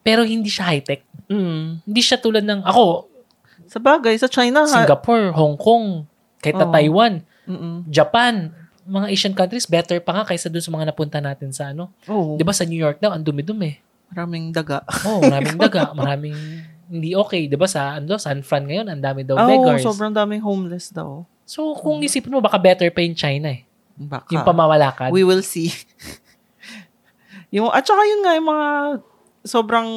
[0.00, 1.02] pero hindi siya high-tech.
[1.26, 1.82] Mm.
[1.82, 3.10] Hindi siya tulad ng ako,
[3.66, 4.84] Sa bagay, sa China, ha?
[4.84, 6.04] Singapore, Hong Kong,
[6.38, 6.74] kahit na Oo.
[6.74, 7.88] Taiwan, Mm-mm.
[7.88, 8.52] Japan,
[8.84, 11.88] mga Asian countries, better pa nga kaysa dun sa mga napunta natin sa ano.
[12.04, 12.36] Oo.
[12.36, 13.80] Di ba sa New York daw, ang dumi-dumi.
[14.12, 14.84] Maraming daga.
[15.02, 16.36] Oh, maraming daga, maraming
[16.92, 17.48] hindi okay.
[17.48, 19.80] Di ba sa ano, San Fran ngayon, ang dami daw Oo, beggars.
[19.80, 21.24] sobrang daming homeless daw.
[21.48, 23.64] So, kung isipin mo, baka better pa yung China eh.
[23.96, 24.28] Baka.
[24.28, 25.08] Yung pamamalakad.
[25.08, 25.72] We will see.
[27.56, 28.68] yung, at saka yun nga, yung mga
[29.42, 29.90] sobrang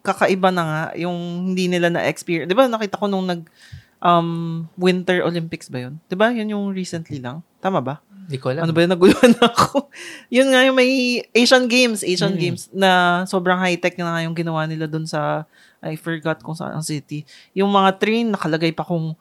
[0.00, 2.48] kakaiba na nga, yung hindi nila na-experience.
[2.48, 3.44] Di ba, nakita ko nung nag,
[4.02, 6.00] um, Winter Olympics ba yun?
[6.10, 7.44] Di ba, yun yung recently lang?
[7.62, 8.02] Tama ba?
[8.32, 8.64] Hindi ko alam.
[8.64, 8.90] Ano ba yun?
[8.90, 9.92] Naguluhan ako.
[10.26, 10.90] yun nga yung may
[11.30, 12.40] Asian Games, Asian Mm.
[12.40, 12.90] Games na
[13.26, 15.44] sobrang high-tech na nga yung ginawa nila dun sa,
[15.78, 17.28] I forgot kung saan ang city.
[17.52, 19.12] Yung mga train, nakalagay pa kung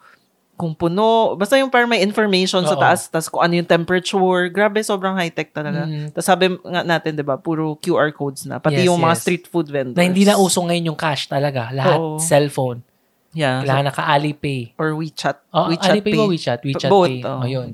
[0.54, 1.34] kung puno.
[1.34, 2.80] Basta yung parang may information sa Oo.
[2.80, 4.46] taas, tas kung ano yung temperature.
[4.48, 5.84] Grabe, sobrang high-tech talaga.
[5.84, 6.14] Mm.
[6.14, 8.62] Tapos sabi nga natin, di ba, puro QR codes na.
[8.62, 9.22] Pati Yes, yung mga yes.
[9.26, 9.98] street food vendors.
[9.98, 11.74] Na hindi na uso ngayon yung cash talaga.
[11.74, 12.22] Lahat Oo.
[12.22, 12.86] cellphone.
[13.34, 13.66] Yeah.
[13.66, 14.78] Kailangan naka-Alipay.
[14.78, 15.50] Or WeChat.
[15.50, 16.20] Oh, WeChat Alipay Pay.
[16.20, 16.60] ba WeChat?
[16.62, 17.26] WeChat Both, Pay.
[17.26, 17.40] oo.
[17.42, 17.70] Oh, yun.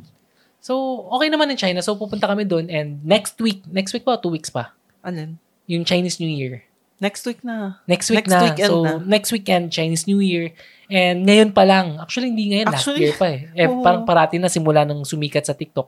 [0.68, 1.80] So, okay naman in China.
[1.80, 4.76] So, pupunta kami doon and next week, next week pa two weeks pa?
[5.00, 5.40] Alin?
[5.64, 6.68] Yung Chinese New Year.
[7.00, 7.80] Next week na.
[7.88, 8.44] Next week Next na.
[8.44, 9.00] weekend so, na.
[9.00, 10.52] next weekend, Chinese New Year.
[10.92, 11.96] And ngayon pa lang.
[12.04, 12.68] Actually, hindi ngayon.
[12.68, 13.42] Actually, last year pa eh.
[13.56, 13.80] eh oo.
[13.80, 15.88] parang parati na simula nung sumikat sa TikTok.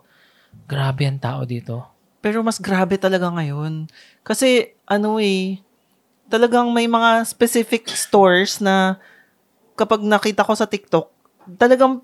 [0.63, 1.83] Grabe ang tao dito.
[2.23, 3.91] Pero mas grabe talaga ngayon.
[4.23, 5.59] Kasi, ano eh,
[6.31, 8.95] talagang may mga specific stores na
[9.75, 11.11] kapag nakita ko sa TikTok,
[11.57, 11.99] talagang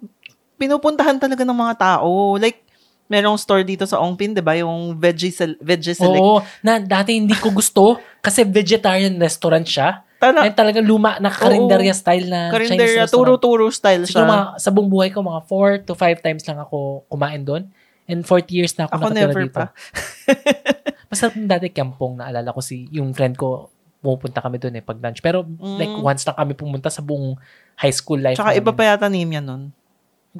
[0.55, 2.09] pinupuntahan talaga ng mga tao.
[2.35, 2.63] Like,
[3.05, 4.55] merong store dito sa Ongpin, di ba?
[4.55, 6.17] Yung Veggie, Sel- Veggie Select.
[6.17, 6.41] Oo.
[6.59, 10.01] Na dati hindi ko gusto kasi vegetarian restaurant siya.
[10.15, 13.37] Tala, And talagang luma na karinderya style na Chinese karinderya, restaurant.
[13.37, 14.31] turo-turo style Siguro siya.
[14.31, 17.63] mga, sa buong buhay ko, mga 4 to 5 times lang ako kumain doon.
[18.05, 19.53] And 40 years na ako, Ako nakatira dito.
[19.53, 19.65] pa.
[21.11, 24.97] Masarap yung dati kampong, naalala ko si, yung friend ko, pumupunta kami doon eh, pag
[24.97, 25.19] lunch.
[25.19, 25.41] Pero
[25.75, 26.01] like Mm.
[26.01, 27.33] once lang kami pumunta sa buong
[27.75, 28.37] high school life.
[28.37, 28.77] Tsaka iba namin.
[28.77, 29.63] pa yata name yan nun.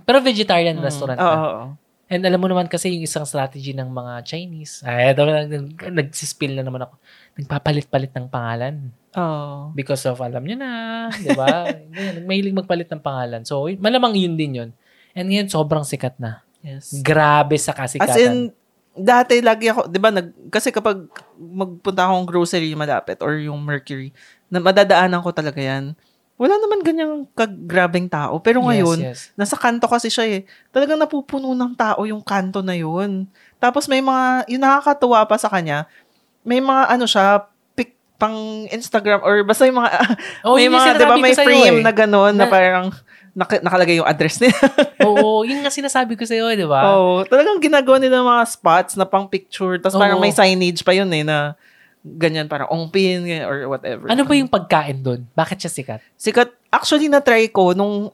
[0.03, 0.83] Pero vegetarian Mm.
[0.83, 1.35] restaurant Oo, na.
[1.39, 1.67] oo, oo.
[2.05, 6.53] And alam mo naman kasi yung isang strategy ng mga Chinese, ay, ito, nag, nagsispill
[6.53, 7.01] na naman ako.
[7.41, 8.93] Nagpapalit-palit ng pangalan.
[9.17, 9.73] Oo.
[9.73, 10.69] Because of, alam nyo na,
[11.09, 11.65] di ba?
[12.29, 13.41] Mahilig magpalit ng pangalan.
[13.41, 14.69] So, malamang yun din yun.
[15.17, 16.45] And ngayon, sobrang sikat na.
[16.61, 16.93] Yes.
[17.01, 18.05] Grabe sa kasikatan.
[18.05, 18.53] As in,
[18.95, 21.03] dati lagi ako, 'di ba, nag kasi kapag
[21.35, 24.15] magpunta akong grocery malapit or yung Mercury,
[24.47, 25.93] na madadaanan ko talaga 'yan.
[26.35, 28.43] Wala naman ganyang kagrabeng tao.
[28.43, 29.37] Pero ngayon, yes, yes.
[29.39, 30.41] nasa kanto kasi siya eh.
[30.67, 33.23] Talagang napupuno ng tao yung kanto na yun.
[33.55, 35.87] Tapos may mga, yung nakakatuwa pa sa kanya,
[36.43, 38.35] may mga ano siya, pic pang
[38.67, 39.89] Instagram or basta yung mga,
[40.47, 41.85] Oh, may yun mga, di ba, may frame eh.
[41.87, 42.87] na gano'n na, Na- parang
[43.31, 44.59] naka- nakalagay yung address nila.
[45.07, 46.83] Oo, yun nga sinasabi ko sa'yo, di ba?
[46.95, 47.23] Oo.
[47.23, 49.79] talagang ginagawa nila mga spots na pang picture.
[49.79, 50.23] Tapos parang Oo.
[50.23, 51.55] may signage pa yun eh na
[52.05, 54.05] ganyan parang ongpin ganyan, or whatever.
[54.05, 55.25] Ano ba yung pagkain doon?
[55.33, 55.99] Bakit siya sikat?
[56.13, 56.53] Sikat.
[56.69, 58.13] Actually, na-try ko nung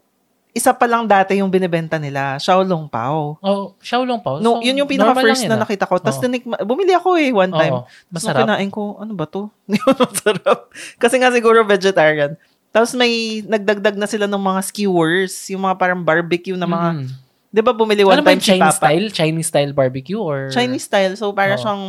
[0.51, 3.39] isa pa lang dati yung binibenta nila, Xiaolong Pao.
[3.39, 4.39] Oh, Xiaolong Pao.
[4.39, 5.63] No, So, yun yung normal pinaka-first lang na ah.
[5.63, 5.95] nakita ko.
[5.95, 7.75] Tapos tinik- bumili ako eh one time.
[7.84, 8.36] Tapos masarap.
[8.38, 9.47] nung kinain ko, ano ba to?
[9.95, 10.60] Masarap.
[10.99, 12.36] Kasi nga siguro vegetarian.
[12.67, 17.08] Tapos may nagdagdag na sila ng mga skewers, yung mga parang barbecue na mga, Mm.
[17.47, 18.88] di ba bumili one Ano ba time si Chinese Papa?
[18.88, 19.08] style?
[19.08, 20.51] Chinese style barbecue or?
[20.51, 21.15] Chinese style.
[21.15, 21.60] So, para Oo.
[21.60, 21.84] siyang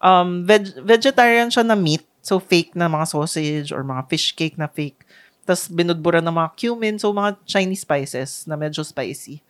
[0.00, 2.02] um, veg- vegetarian siya na meat.
[2.20, 5.08] So, fake na mga sausage or mga fish cake na fake.
[5.48, 6.96] Tapos, binudburan ng mga cumin.
[7.00, 9.40] So, mga Chinese spices na medyo spicy.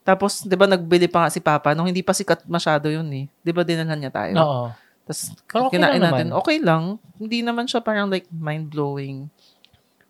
[0.00, 3.24] Tapos, di ba, nagbili pa nga si Papa nung hindi pa sikat masyado yun eh.
[3.44, 4.34] Di ba, dinalhan niya tayo?
[4.40, 4.66] Oo.
[5.04, 6.32] Tapos, okay kinain natin.
[6.32, 6.38] naman.
[6.40, 6.82] Okay lang.
[7.20, 9.28] Hindi naman siya parang like mind-blowing.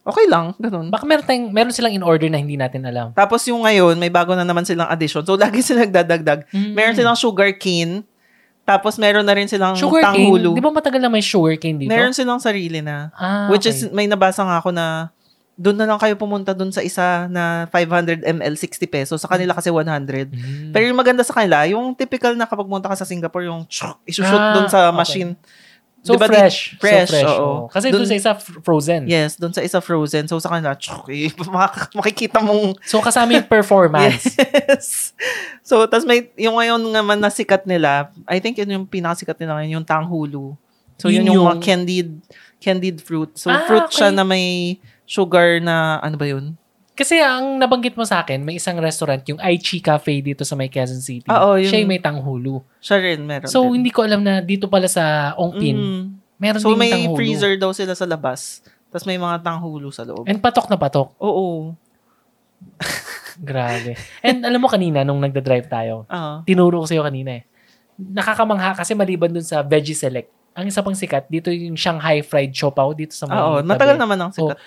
[0.00, 0.56] Okay lang.
[0.56, 0.88] Ganun.
[0.88, 3.12] Baka meron, tayong, meron silang in order na hindi natin alam.
[3.12, 5.26] Tapos yung ngayon, may bago na naman silang addition.
[5.26, 6.48] So, lagi sila nagdadagdag.
[6.54, 6.72] Mm.
[6.72, 8.06] Meron silang sugar cane.
[8.62, 10.22] Tapos meron na rin silang Sugar cane?
[10.22, 10.54] tanghulu.
[10.54, 11.90] Di ba matagal na may sugar cane dito?
[11.90, 13.10] Meron silang sarili na.
[13.12, 13.74] Ah, Which okay.
[13.74, 15.10] is, may nabasa nga ako na
[15.54, 19.20] doon na lang kayo pumunta doon sa isa na 500 ml 60 pesos.
[19.20, 20.32] Sa kanila kasi 100.
[20.32, 20.72] Mm.
[20.72, 24.00] Pero yung maganda sa kanila, yung typical na kapag pumunta ka sa Singapore, yung tsyuk,
[24.04, 24.96] isushoot Ah, doon sa okay.
[24.96, 25.30] machine.
[26.00, 26.80] So Di ba, fresh.
[26.80, 27.28] fresh, So fresh.
[27.28, 27.44] oo.
[27.44, 27.60] oo.
[27.68, 29.04] Kasi doon sa isa fr- frozen.
[29.04, 30.24] Yes, doon sa isa frozen.
[30.24, 34.32] So sa kanila, tsyuk, eh, mak- makikita mong So kasama yung performance.
[34.70, 35.12] Yes.
[35.60, 39.58] So, tas may, yung ngayon naman na sikat nila, I think yun yung pinakasikat nila
[39.58, 40.54] ngayon, yung tanghulu.
[40.96, 42.10] So, yun, Yun yung, yung- mga candied,
[42.58, 43.34] candied fruit.
[43.34, 44.16] So, Ah, fruit siya okay.
[44.16, 44.46] na may
[45.04, 46.54] sugar na, ano ba yun?
[46.92, 50.68] Kasi ang nabanggit mo sa akin, may isang restaurant, yung Aichi Cafe dito sa may
[50.68, 51.24] Quezon City.
[51.26, 52.60] Oo, yung- Siya yung may tanghulu.
[52.76, 53.80] Siya rin, meron So, din.
[53.80, 56.02] hindi ko alam na dito pala sa Ongpin, Mm.
[56.36, 57.16] meron So, ding may tanghulu.
[57.16, 58.60] freezer daw sila sa labas.
[58.90, 60.26] Tapos may mga tanghulu sa loob.
[60.26, 61.14] And patok na patok.
[61.16, 61.72] Oo.
[63.40, 63.96] Grabe.
[64.20, 66.44] And alam mo kanina, nung nagda-drive tayo, Ah.
[66.44, 67.42] tinuro ko sa'yo kanina eh.
[67.96, 70.28] Nakakamangha kasi maliban dun sa Veggie Select.
[70.52, 73.62] Ang isa pang sikat, dito yung Shanghai Fried Siopaw dito sa may Ah, oo.
[73.62, 74.58] Matagal naman ang sikat.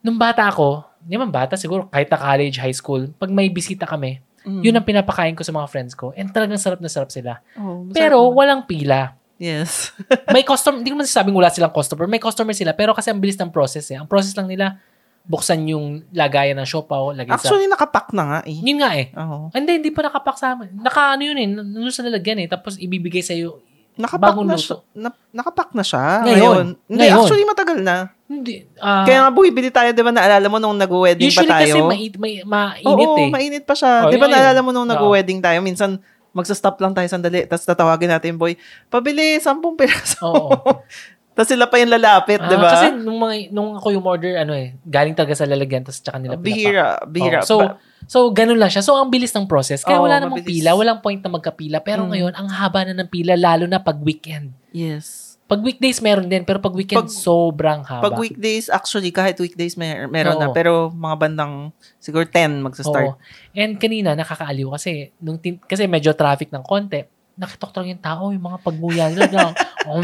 [0.00, 3.86] Nung bata ako, hindi man bata, siguro kahit na college, high school, pag may bisita
[3.86, 4.62] kami, Mm.
[4.62, 6.14] yun ang pinapakain ko sa mga friends ko.
[6.14, 7.42] And talagang sarap na sarap sila.
[7.52, 8.34] Masarap Pero naman.
[8.34, 9.18] walang pila.
[9.36, 9.90] Yes.
[10.30, 12.06] May customer, hindi ko man sasabing wala silang customer.
[12.06, 13.98] May customer sila, pero kasi ang bilis ng process eh.
[13.98, 14.78] Ang process lang nila,
[15.26, 17.42] buksan yung lagayan ng siopaw, lagay sa...
[17.42, 18.54] Actually, nakapack na nga eh.
[18.54, 19.10] Yun nga eh.
[19.12, 19.50] Oo.
[19.50, 20.78] Hindi, hindi pa nakapak sa amin.
[20.78, 22.48] Naka ano yun eh, nandun sa lalagyan eh.
[22.48, 23.58] Tapos ibibigay sa'yo.
[23.98, 24.86] Nakapack Bagong na luto.
[24.94, 26.22] Na, nakapack na siya.
[26.22, 26.30] Ngayon.
[26.30, 26.66] Ngayon.
[26.86, 27.18] Hindi, Ngayon.
[27.18, 27.96] actually matagal na.
[28.26, 28.66] Hindi.
[28.76, 31.74] ah, Kaya nga bumibili tayo, di ba, naalala mo nung nag-wedding pa usually tayo?
[31.74, 33.30] kasi mainit, may, mainit Oo, eh.
[33.30, 34.02] mainit pa siya.
[34.02, 34.92] Oh, di ba naalala mo nung Oo.
[34.92, 35.58] nag-wedding tayo?
[35.60, 36.02] Minsan,
[36.32, 38.52] magsa-stop lang tayo sandali, tapos tatawagin natin yung boy,
[38.86, 40.26] pabili, 10 piraso.
[40.26, 40.50] Oo.
[41.36, 42.68] tapos sila pa yung lalapit, Ah, di ba?
[42.68, 46.18] Kasi nung, mga, nung ako yung order, ano eh, galing talaga sa lalagyan, tapos tsaka
[46.18, 46.44] nila pinapak.
[46.44, 47.40] bihira, bihira.
[47.40, 47.46] Oo.
[47.46, 48.82] So, Ba- so, ganun lang siya.
[48.82, 49.80] So, ang bilis ng process.
[49.80, 50.60] Kaya Oo, wala namang mabilis.
[50.60, 50.74] pila.
[50.74, 51.78] Walang point na magkapila.
[51.78, 52.10] Pero Mm.
[52.10, 54.50] ngayon, ang haba na ng pila, lalo na pag weekend.
[54.72, 55.25] yes.
[55.46, 56.42] Pag weekdays, meron din.
[56.42, 58.10] Pero pag weekend, Pag- sobrang haba.
[58.10, 60.50] Pag weekdays, actually, kahit weekdays may, meron na.
[60.50, 60.54] Oo.
[60.54, 61.70] Pero mga bandang,
[62.02, 63.14] siguro 10 magsa-start.
[63.14, 63.18] Oo.
[63.54, 67.06] And kanina, nakakaaliw kasi, nung tin- kasi medyo traffic ng konti,
[67.36, 69.28] nakitok yung tao, yung mga pagmuya nila.
[69.28, 69.44] na,
[69.92, 70.00] oh,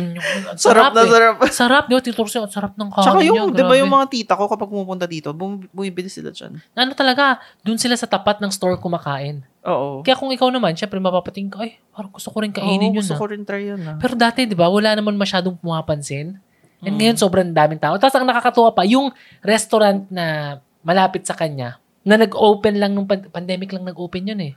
[0.54, 1.08] Sarap, na eh.
[1.08, 1.34] sarap.
[1.48, 2.02] Sarap, di ba?
[2.04, 5.08] Tinuturo siya, sarap ng kanin Tsaka yung, di ba yung mga tita ko kapag pumupunta
[5.08, 6.60] dito, bum- bumibili sila dyan.
[6.76, 9.40] Ano talaga, dun sila sa tapat ng store kumakain.
[9.64, 10.04] Oo.
[10.04, 13.00] Kaya kung ikaw naman, syempre mapapating ka, ay, parang gusto ko rin kainin Oo, yun.
[13.00, 13.80] gusto ah." ko rin try yun.
[13.80, 13.96] Ah.
[13.96, 16.36] Pero dati, di ba, wala naman masyadong pumapansin.
[16.82, 16.98] And Mm.
[16.98, 17.94] ngayon, sobrang daming tao.
[17.96, 19.08] Tapos ang nakakatuwa pa, yung
[19.40, 24.52] restaurant na malapit sa kanya, na nag-open lang nung pan- pandemic lang nag-open yun eh.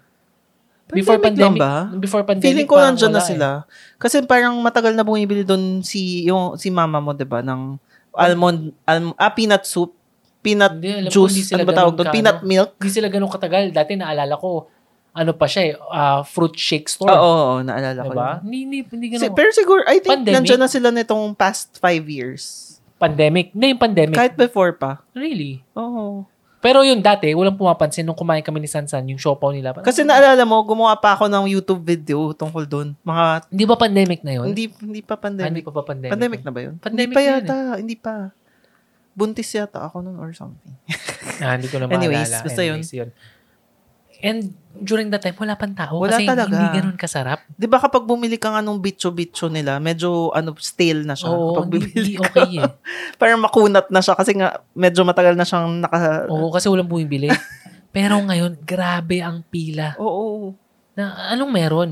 [0.86, 1.98] Before Pandemic lang pandemic, ba?
[1.98, 3.30] before pandemic, Feeling ko nandyan na wala eh.
[3.34, 3.50] sila.
[3.98, 7.82] Kasi parang matagal na bumibili doon si yung si mama mo, 'di ba, ng
[8.14, 9.98] almond alm, ah, peanut soup,
[10.40, 12.14] peanut Hindi, ko, juice, sila ano ba tawag doon?
[12.14, 12.46] Peanut ano.
[12.46, 12.70] milk.
[12.78, 13.74] Hindi sila ganun katagal.
[13.74, 14.70] Dati naalala ko,
[15.12, 17.10] ano pa siya eh, ah, fruit shake store.
[17.10, 18.14] Oo, oo, oo, naalala ko.
[18.14, 18.32] Diba?
[18.40, 19.34] Hindi, hindi, hindi Si, ganun.
[19.34, 20.36] pero siguro, I think Pandemic?
[20.38, 22.78] nandyan na sila nitong past five years.
[22.96, 23.52] pandemic.
[23.52, 24.16] Hindi yung pandemic.
[24.16, 25.02] Kahit before pa.
[25.12, 25.60] really.
[25.74, 26.24] Oo.
[26.66, 29.70] Pero yun, dati, walang pumapansin nung kumain kami ni Sansan, yung siopaw nila.
[29.70, 32.88] Parang, Kasi naalala mo, gumawa pa ako ng YouTube video tungkol doon.
[33.06, 34.50] Mga, Hindi ba pandemic na yun?
[34.50, 35.62] hindi, hindi pa Ah, hindi pandemic.
[35.62, 36.12] pa pa pandemic.
[36.12, 36.74] Pandemic na ba yun?
[36.82, 38.14] Pandemic hindi pa yun yata, hindi pa.
[39.14, 40.74] Buntis yata ako nun or something.
[41.38, 42.46] Ah, hindi ko na Anyways, maalala.
[42.50, 42.82] basta yun.
[42.82, 43.10] yun.
[44.26, 46.02] And during that time, wala pang tao.
[46.02, 46.50] Wala kasi talaga.
[46.50, 47.46] hindi ganun kasarap.
[47.54, 51.30] Di ba kapag bumili ka nga nung bitcho-bitcho nila, medyo ano, stale na siya.
[51.30, 52.34] Oo, kapag bibili hindi ka.
[52.34, 52.72] okay eh.
[53.22, 56.26] Parang makunat na siya kasi nga medyo matagal na siyang naka...
[56.26, 57.30] Oo, kasi walang bumibili.
[57.96, 59.94] Pero ngayon, grabe ang pila.
[60.02, 60.58] Oo.
[60.98, 61.90] Na, anong meron?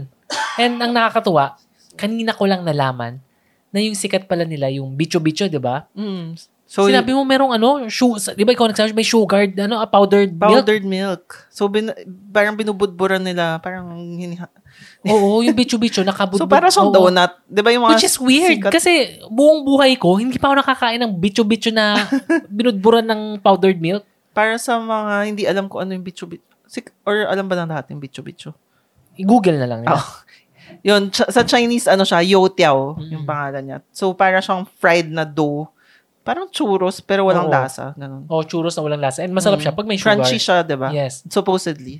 [0.57, 1.61] And ang nakakatuwa,
[1.93, 3.21] kanina ko lang nalaman
[3.69, 5.85] na yung sikat pala nila, yung bicho-bicho, di ba?
[5.93, 6.33] Mm.
[6.73, 10.33] So, Sinabi mo merong ano, su- di ba ikaw nagsabi, may sugar, ano, ah, powdered,
[10.33, 10.49] milk?
[10.57, 11.45] powdered milk.
[11.47, 11.93] So, bin,
[12.33, 14.49] parang binubudburan nila, parang hiniha.
[15.05, 16.41] Oo, yung bicho-bicho, nakabudbud.
[16.41, 17.37] So, para siyang donut.
[17.45, 17.93] Di ba yung mga...
[17.93, 18.57] Which is weird.
[18.57, 18.89] sikat- Kasi
[19.29, 22.09] buong buhay ko, hindi pa ako nakakain ng bicho-bicho na
[22.49, 24.01] binudburan ng powdered milk.
[24.33, 26.41] para sa mga hindi alam ko ano yung bitcho-bitcho.
[26.65, 28.49] Sik- Or alam ba lang natin bitcho-bitcho?
[29.13, 29.93] I-google na lang nila.
[29.93, 30.09] Oh.
[30.81, 33.09] Yun, sa Chinese, ano siya, youtiao, Mm.
[33.13, 33.77] yung pangalan niya.
[33.93, 35.69] So, para siyang fried na dough.
[36.23, 37.53] Parang churros, pero walang Oo.
[37.53, 37.91] lasa.
[37.93, 38.23] Ganun.
[38.31, 39.21] O churros na walang lasa.
[39.21, 39.63] And masarap Mm.
[39.67, 40.15] siya pag may sugar.
[40.15, 40.89] Crunchy siya, di ba?
[40.89, 41.19] Yes.
[41.27, 41.99] Supposedly.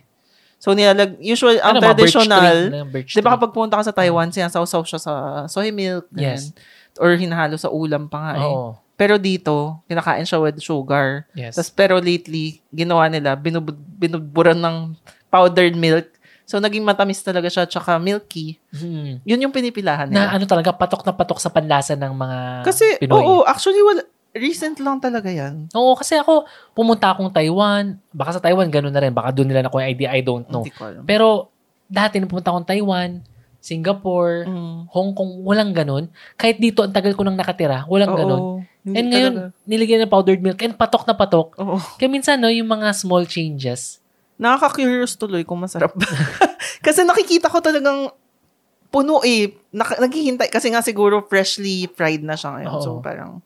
[0.56, 3.92] So, nilalag, usual, ang Ano, traditional, tree, ano, birch di ba kapag pumunta ka sa
[3.92, 5.14] Taiwan, sinasawsaw siya sa
[5.52, 6.08] soy milk.
[6.16, 6.56] Yes.
[6.96, 8.48] Or hinahalo sa ulam pa nga eh.
[8.48, 8.80] Oo.
[8.96, 11.28] Pero dito, kinakain siya with sugar.
[11.36, 11.60] Yes.
[11.60, 14.96] Tas, pero lately, ginawa nila, binub, binubburan ng
[15.28, 16.13] powdered milk.
[16.44, 18.60] So, naging matamis talaga siya, tsaka milky.
[18.70, 19.24] Hmm.
[19.24, 20.36] Yun yung pinipilahan Na nila.
[20.36, 23.16] ano talaga, patok na patok sa panlasa ng mga Kasi, Pinoy.
[23.16, 25.72] oo, actually, wala, recent lang talaga yan.
[25.72, 27.96] Oo, kasi ako, pumunta akong Taiwan.
[28.10, 29.14] Baka sa Taiwan, ganun na rin.
[29.14, 30.68] Baka doon nila nakuha yung idea, I don't know.
[30.68, 31.04] Hindi ko alam.
[31.08, 31.48] Pero,
[31.88, 33.24] dati, nung pumunta akong Taiwan,
[33.64, 34.92] Singapore, Mm.
[34.92, 36.12] Hong Kong, walang ganun.
[36.36, 38.42] Kahit dito, ang tagal ko nang nakatira, walang Oo, ganun.
[38.84, 39.56] And ngayon, talaga.
[39.64, 41.56] niligyan ng powdered milk and patok na patok.
[41.56, 41.80] Oo.
[41.96, 44.03] Kaya minsan, no, yung mga small changes.
[44.44, 46.04] Nakaka-curious tuloy kung masarap ba.
[46.86, 48.12] kasi nakikita ko talagang
[48.92, 49.56] puno eh.
[49.72, 50.52] Nak- naghihintay.
[50.52, 52.72] Kasi nga siguro freshly fried na siya ngayon.
[52.76, 52.84] Oo.
[52.84, 53.40] So, parang,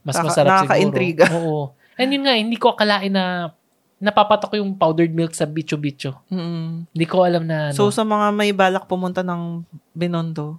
[0.00, 1.24] Mas Nakaka- masarap nakaka-intriga.
[1.28, 1.44] siguro.
[1.44, 1.62] Oo.
[2.00, 3.52] And yun nga, hindi ko akalain na
[4.00, 6.16] napapatok yung powdered milk sa bicho-bicho.
[6.32, 6.88] mm.
[6.88, 7.76] Hindi ko alam na ano.
[7.76, 9.60] So, sa mga may balak pumunta ng
[9.92, 10.56] Binondo,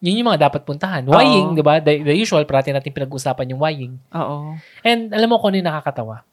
[0.00, 1.04] yun yung mga dapat puntahan.
[1.04, 1.82] Wying, di ba?
[1.82, 3.94] The, the usual, parati natin pinag-usapan yung Wying.
[4.14, 4.56] oo.
[4.80, 6.24] And alam mo kung ano yung nakakatawa?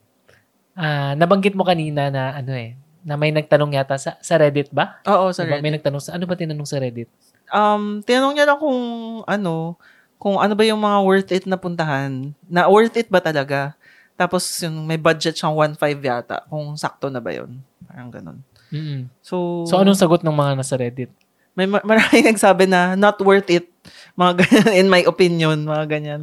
[0.76, 5.00] Ah, nabanggit mo kanina na ano eh, na may nagtanong yata sa, sa Reddit ba?
[5.08, 5.56] Oo, sa Diba?
[5.56, 5.64] Reddit.
[5.64, 7.08] May nagtanong sa, ano ba tinanong sa Reddit?
[7.48, 8.80] Um, tinanong niya lang kung
[9.24, 9.80] ano,
[10.18, 12.34] kung ano ba yung mga worth it na puntahan.
[12.46, 13.78] Na worth it ba talaga?
[14.16, 16.44] Tapos yung may budget siyang 1.5 yata.
[16.48, 17.60] Kung sakto na ba yun?
[17.86, 18.38] Parang ganun.
[18.68, 21.12] mm So, So, anong sagot ng mga nasa Reddit?
[21.56, 23.72] may ma- marami nagsabi na not worth it.
[24.20, 26.22] Mga ganyan, in my opinion, mga ganyan.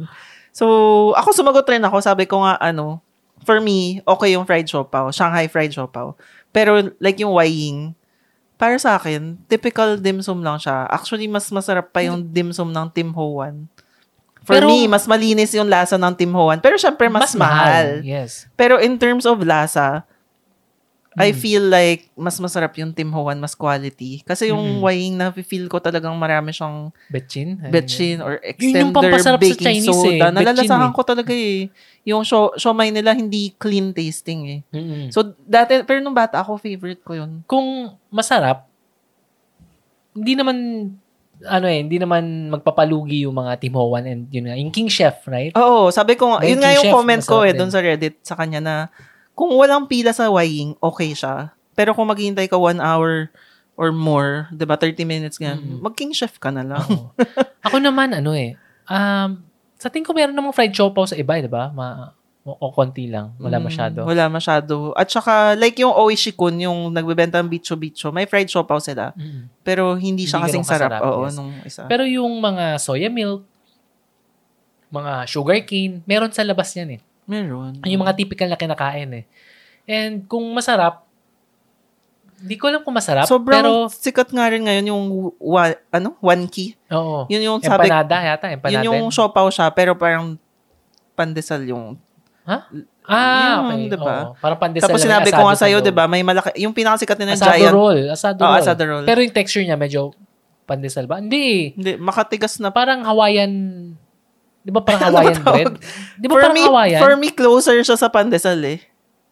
[0.53, 0.65] So,
[1.17, 1.97] ako sumagot rin ako.
[2.05, 3.01] Sabi ko nga, ano,
[3.43, 5.11] for me, okay yung fried siopaw.
[5.13, 6.15] Shanghai fried siopaw.
[6.55, 7.95] Pero, like yung Wying,
[8.57, 10.87] para sa akin, typical dim sum lang siya.
[10.87, 13.67] Actually, mas masarap pa yung dim sum ng Tim Ho Wan.
[14.43, 16.59] For Pero- me, mas malinis yung lasa ng Tim Ho Wan.
[16.59, 18.03] Pero syempre, mas, mahal.
[18.03, 18.47] Yes.
[18.55, 20.03] Pero in terms of lasa,
[21.15, 21.37] I Mm.
[21.37, 24.21] feel like mas masarap yung Tim Ho Wan, mas quality.
[24.21, 24.81] Kasi yung Mm.
[24.81, 27.61] Waying na feel ko talagang marami siyang Betchin.
[27.69, 30.25] betchin or extender yung baking Chinese eh, soda.
[30.29, 31.69] Nalalasahan betchin ko talaga eh.
[32.03, 34.59] Yung sho- siomay nila hindi clean tasting eh.
[34.69, 35.03] Mm-mm.
[35.09, 37.45] So dati, pero nung bata ako, favorite ko yun.
[37.45, 38.65] kung masarap,
[40.13, 40.57] hindi naman,
[41.43, 44.89] ano eh, hindi naman magpapalugi yung mga Tim Ho Wan and yun nga, yung King
[44.89, 45.53] Chef, right?
[45.53, 48.61] Oo, sabi ko, yun nga yung chef, comment ko eh, doon sa Reddit sa kanya
[48.61, 48.75] na
[49.33, 51.51] kung walang pila sa Waying, okay siya.
[51.73, 53.33] Pero kung maghihintay ka one hour
[53.73, 55.81] or more, 'di ba 30 minutes nga, Mm.
[55.81, 56.85] mag-king chef ka na lang.
[57.65, 58.53] Ako naman, ano eh,
[58.85, 59.41] um,
[59.75, 61.73] sa tingin ko meron namang fried siopaw sa iba, eh, di ba?
[61.73, 62.13] Ma-
[62.43, 63.31] o, konti lang.
[63.39, 63.99] Wala Mm, masyado.
[64.03, 64.91] Wala masyado.
[64.93, 69.15] At saka, like yung Oishikun, yung nagbebenta ng bicho-bicho, may fried siopaw sila.
[69.15, 69.47] Mm.
[69.63, 70.91] Pero hindi siya Hindi kasing sarap.
[70.91, 71.35] kasarap, Oo, yes.
[71.39, 71.87] nung isa.
[71.87, 73.47] Pero yung mga soya milk,
[74.91, 77.01] mga sugar cane, meron sa labas yan eh.
[77.23, 77.79] Meron.
[77.83, 79.25] Yung mga typical na kinakain eh.
[79.83, 81.03] And kung masarap,
[82.43, 85.03] hindi ko alam kung masarap, Sobrang pero sikat nga rin ngayon yung
[85.39, 86.75] wa, ano, one key.
[86.91, 87.23] oo.
[87.31, 88.75] Yun yung sabi, Empanada yata, empanada.
[88.75, 90.35] yun yung siopaw siya, pero parang
[91.15, 91.95] pandesal yung
[92.43, 92.67] ah,
[93.63, 93.95] yun, okay.
[93.95, 94.15] diba?
[94.27, 94.35] Oo.
[94.43, 97.35] Parang pandesal Tapos sinabi ko nga sa sa'yo, di ba, may malaki, yung pinakasikat nila
[97.35, 97.73] ng Asado giant.
[97.75, 97.99] roll.
[98.11, 98.59] Asado Oh, roll.
[98.59, 99.05] asado roll.
[99.07, 100.11] Pero yung texture niya medyo
[100.67, 101.23] pandesal ba?
[101.23, 101.71] Hindi.
[101.79, 102.75] Hindi, makatigas na.
[102.75, 103.51] Parang Hawaiian,
[104.63, 105.53] di ba parang Ano ba Hawaiian tawag?
[105.53, 105.73] bread?
[106.15, 106.99] Di ba for parang me, Hawaiian?
[106.99, 108.79] for me, closer siya sa pandesal eh.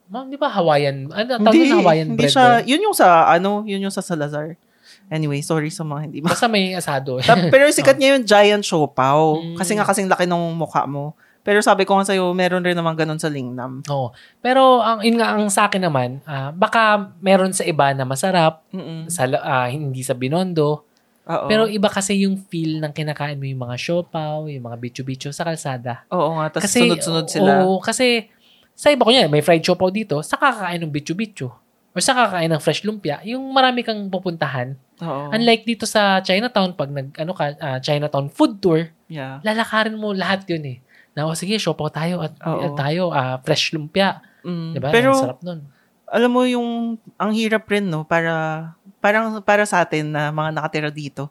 [0.08, 1.08] Ma'am, di ba Hawaiian?
[1.08, 2.68] Ano, tawag na Hawaiian hindi bread siya, ba?
[2.68, 4.60] yun yung sa, ano, yun yung sa Salazar.
[5.08, 7.20] Anyway, sorry sa mga hindi ma- Basta may asado.
[7.52, 9.40] Pero sikat niya yung giant siopaw.
[9.40, 9.56] Mm.
[9.56, 11.16] Kasi nga kasing laki ng mukha mo.
[11.42, 13.82] Pero sabi ko nga sa'yo, meron rin naman ganun sa Lingnam.
[13.90, 14.14] Oo.
[14.40, 18.62] Pero ang in nga ang sa akin naman, ah, baka meron sa iba na masarap,
[18.70, 19.10] Mm-mm.
[19.10, 20.86] sa ah, hindi sa binondo,
[21.32, 21.48] Oo.
[21.48, 25.48] pero iba kasi yung feel ng kinakain mo yung mga siopaw, yung mga bicho-bicho sa
[25.48, 26.04] kalsada.
[26.12, 27.52] Oo nga, tapos Kasi sunod-sunod sila.
[27.64, 28.28] Oo, kasi
[28.76, 31.54] sa iba ko niya, may fried siopaw dito, sa kakain ng bicho-bicho
[31.92, 34.76] or sa kakain ng fresh lumpia, yung marami kang pupuntahan.
[35.04, 35.34] Oo.
[35.34, 39.44] Unlike dito sa Chinatown, pag nag, ano ka, ah, Chinatown food tour, yeah.
[39.44, 40.78] lalakarin mo lahat yun eh.
[41.12, 44.24] Na, o sige, siopaw tayo at at tayo, ah, fresh lumpia.
[44.48, 44.72] Mm.
[44.78, 44.90] Diba?
[44.90, 45.60] Pero, Ang sarap nun.
[46.08, 48.08] alam mo yung, ang hirap rin, no?
[48.08, 51.28] Para, parang, para sa atin na mga nakatira dito,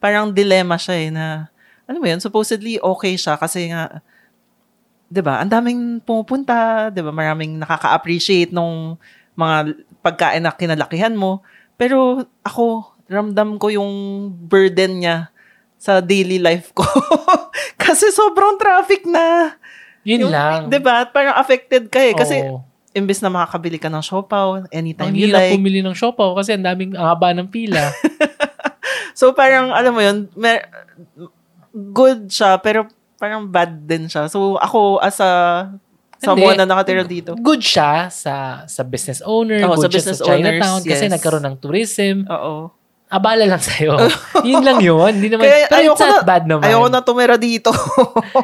[0.00, 1.52] parang dilemma siya eh na,
[1.84, 4.00] ano mo yun, supposedly okay siya kasi nga,
[5.10, 5.42] 'di ba?
[5.42, 7.10] Ang daming pumupunta, 'di ba?
[7.10, 8.94] Maraming nakaka-appreciate nung
[9.34, 11.42] mga pagkain na kinalakihan mo.
[11.74, 13.90] Pero ako, ramdam ko yung
[14.46, 15.16] burden niya
[15.76, 16.86] sa daily life ko.
[17.82, 19.58] kasi sobrang traffic na.
[20.06, 20.60] Yun Yung- lang.
[20.70, 21.04] 'Di ba?
[21.10, 22.14] Parang affected ka eh.
[22.14, 22.62] Kasi Oo.
[22.90, 25.54] Imbes na makakabili ka ng siopaw anytime ang you like.
[25.54, 27.90] pumili ng siopaw kasi ang daming ang haba ng pila.
[29.10, 30.64] So parang, alam mo yun, mer-
[31.92, 32.88] good siya, pero
[33.20, 34.32] parang bad din siya.
[34.32, 35.32] So ako, as a
[36.20, 36.64] someone Hindi.
[36.64, 40.28] na nakatira dito, Good siya sa sa business owner, Oo, good sa siya business sa
[40.28, 41.12] Chinatown owners, kasi yes.
[41.12, 42.16] nagkaroon ng tourism.
[42.28, 42.72] oo.
[43.10, 43.98] Abala lang sa'yo.
[44.48, 45.10] yun lang yun.
[45.18, 46.64] Hindi naman, Kaya pero it's not na- bad naman.
[46.70, 47.74] Ayoko na tumira dito.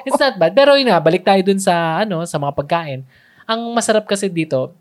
[0.03, 0.59] It's not bad.
[0.59, 3.07] Pero yun nga, balik tayo dun sa, ano, sa mga pagkain.
[3.47, 4.75] Ang masarap kasi dito,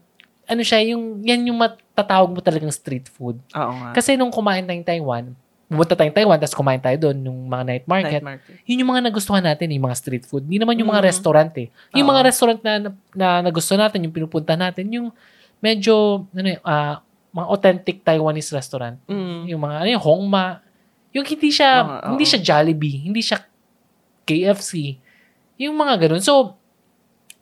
[0.46, 3.38] ano siya, yung, yan yung matatawag mo talagang street food.
[3.52, 3.90] Oo nga.
[3.94, 5.26] Kasi nung kumain tayong Taiwan,
[5.66, 8.54] pumunta tayong Taiwan, tapos kumain tayo doon, nung mga night market, Night market.
[8.66, 10.46] yun yung mga nagustuhan natin, yung mga street food.
[10.46, 11.10] Hindi naman yung mga Mm.
[11.10, 11.68] restaurant eh.
[11.94, 12.12] Yung Oo.
[12.14, 12.74] mga restaurant na,
[13.12, 15.08] na nagustuhan natin, yung pinupunta natin, yung
[15.58, 17.02] medyo, ano eh, ah,
[17.34, 19.02] mga authentic Taiwanese restaurant.
[19.10, 19.50] Mm.
[19.50, 20.62] Yung mga, ano yung Hongma.
[21.12, 23.38] Yung hindi siya, Mga, hindi siya Jollibee, hindi siya
[24.24, 24.98] KFC.
[25.58, 26.22] Yung mga ganun.
[26.22, 26.56] So,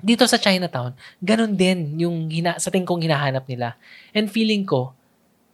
[0.04, 0.92] dito sa Chinatown,
[1.24, 3.80] ganun din yung hina, sa tingin kong hinahanap nila.
[4.12, 4.92] And feeling ko,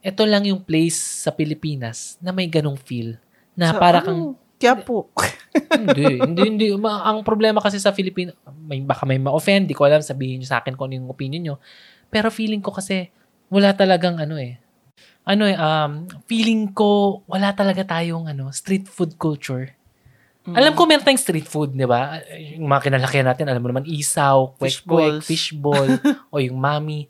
[0.02, 3.22] ito lang yung place sa Pilipinas na may ganung feel.
[3.54, 4.48] Na Sa- para kang, ano?
[4.60, 5.08] Kaya po.
[5.80, 6.68] hindi, hindi, hindi.
[6.76, 10.48] Ma- ang problema kasi sa Pilipinas, may, baka may ma-offend, di ko alam, sabihin nyo
[10.50, 11.56] sa akin kung ano yung opinion nyo.
[12.12, 13.08] Pero feeling ko kasi,
[13.48, 14.60] wala talagang ano eh.
[15.24, 19.79] Ano eh, um, feeling ko, wala talaga tayong ano, street food culture.
[20.50, 20.56] Mm.
[20.58, 22.18] Alam ko meron tayong street food, di ba?
[22.58, 25.86] Yung mga kinalakihan natin, alam mo naman, isaw, kwek-kwek, fishball,
[26.34, 27.06] o yung mami.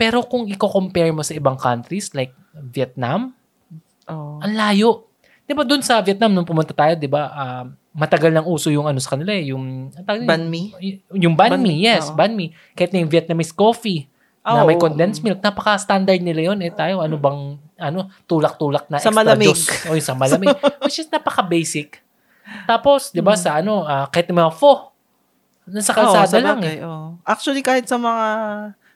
[0.00, 3.36] Pero kung i-compare mo sa ibang countries, like Vietnam,
[4.08, 4.40] Oo.
[4.40, 5.04] ang layo.
[5.44, 7.28] 'Di ba doon sa Vietnam nung pumunta tayo, 'di ba?
[7.28, 10.70] ah, matagal nang uso yung ano sa kanila eh, yung Banh mi?
[11.10, 12.14] Yung banh Banh mi, yes, oo.
[12.14, 12.54] banh mi.
[12.78, 14.06] Kahit na yung Vietnamese coffee
[14.46, 14.68] na Oo.
[14.70, 19.16] may condensed milk, napaka-standard nila yon Eh tayo, ano bang ano, tulak-tulak na Sa extra
[19.16, 19.50] malamig.
[19.52, 19.68] juice.
[19.90, 20.54] O yung sa malamig.
[20.86, 21.98] Which is napaka-basic.
[22.64, 23.40] Tapos, 'di ba Hmm.
[23.40, 24.90] sa ano, ah, kahit mga pho,
[25.64, 26.84] nasa kalsada sa lang bagay, eh.
[26.84, 27.18] oo.
[27.22, 28.26] Actually, kahit sa mga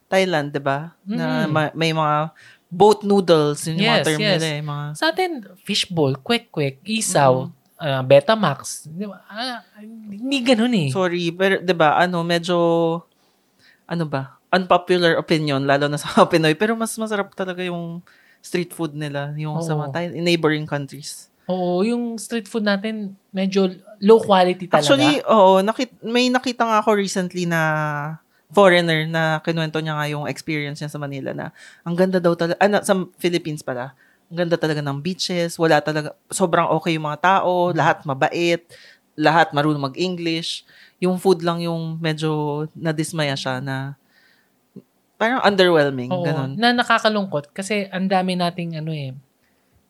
[0.06, 0.92] Thailand, di ba?
[1.02, 1.48] Na Mm.
[1.48, 2.34] ma- may mga
[2.68, 4.32] boat noodles, yun yung mga Yes, term yes.
[4.34, 4.60] nila eh.
[4.60, 5.30] Mga, Sa atin,
[5.60, 7.46] fishball, kwek-kwek, isaw,
[7.76, 8.86] ah, Betamax.
[8.86, 9.22] Di ba?
[9.24, 10.88] Ah, hindi ganun eh.
[10.90, 12.56] Sorry, pero 'di ba, ano, medyo
[13.84, 18.00] ano ba, unpopular opinion lalo na sa mga Pinoy, pero mas masarap talaga yung
[18.40, 19.80] street food nila, yung sa Oo.
[19.80, 21.28] mga Thai- neighboring countries.
[21.44, 23.68] Oo, yung street food natin, medyo
[24.00, 24.80] low quality talaga.
[24.80, 27.60] Actually, oo, nakit- may nakita nga ako recently na
[28.48, 31.50] foreigner na kinuwento niya nga yung experience niya sa Manila na
[31.82, 33.92] ang ganda daw talaga, ah, na- sa Philippines pala,
[34.30, 38.62] ang ganda talaga ng beaches, wala talaga, sobrang okay yung mga tao, lahat mabait,
[39.14, 40.64] lahat marunong mag-English.
[40.98, 43.94] Yung food lang yung medyo nadismaya siya na
[45.20, 46.50] parang underwhelming, Oo, ganun.
[46.58, 49.14] na nakakalungkot kasi ang dami nating ano eh,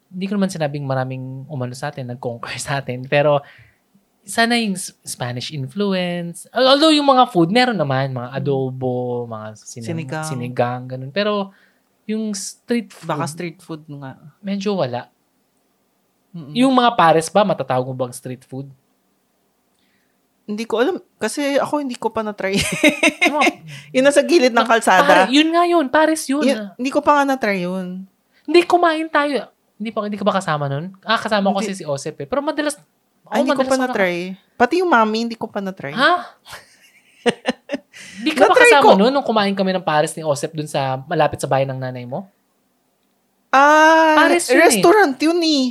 [0.08, 3.40] hindi ko naman sinabing maraming umano sa atin, nag-conquer sa atin, pero
[4.22, 6.48] sana yung Spanish influence.
[6.48, 10.24] Although yung mga food, meron naman, mga adobo, mga sinang, Sinigang.
[10.24, 11.12] sinigang, ganun.
[11.12, 11.52] Pero
[12.04, 14.16] yung street food, Baka street food nga.
[14.40, 15.12] medyo wala.
[16.32, 16.56] Mm-mm.
[16.56, 18.66] Yung mga pares ba, matatawag mo bang street food?
[20.44, 22.52] Hindi ko alam, kasi ako hindi ko pa na-try.
[23.24, 23.56] Yung mga-
[23.92, 25.04] yung nasa gilid ng kalsada.
[25.24, 26.44] Pare- yun nga yun, pares yun.
[26.44, 28.04] Yun, hindi ko pa nga na-try yun.
[28.44, 29.48] Hindi, kumain tayo.
[29.74, 30.94] Hindi pa hindi ka ba kasama nun?
[31.02, 31.72] Ah, kasama ko Hindi.
[31.72, 32.26] kasi si Osep eh.
[32.26, 32.78] Pero madalas,
[33.26, 34.16] Ay, hindi ko pa ako na-try.
[34.54, 35.90] Pati yung mami, hindi ko pa na-try.
[35.92, 36.12] Ha?
[38.20, 38.90] Di ka ba kasama ko.
[38.94, 42.04] noon nung kumain kami ng pares ni Osep dun sa malapit sa bahay ng nanay
[42.04, 42.28] mo?
[43.48, 44.66] Ah, Pares yun eh.
[44.66, 45.64] restaurant yun eh.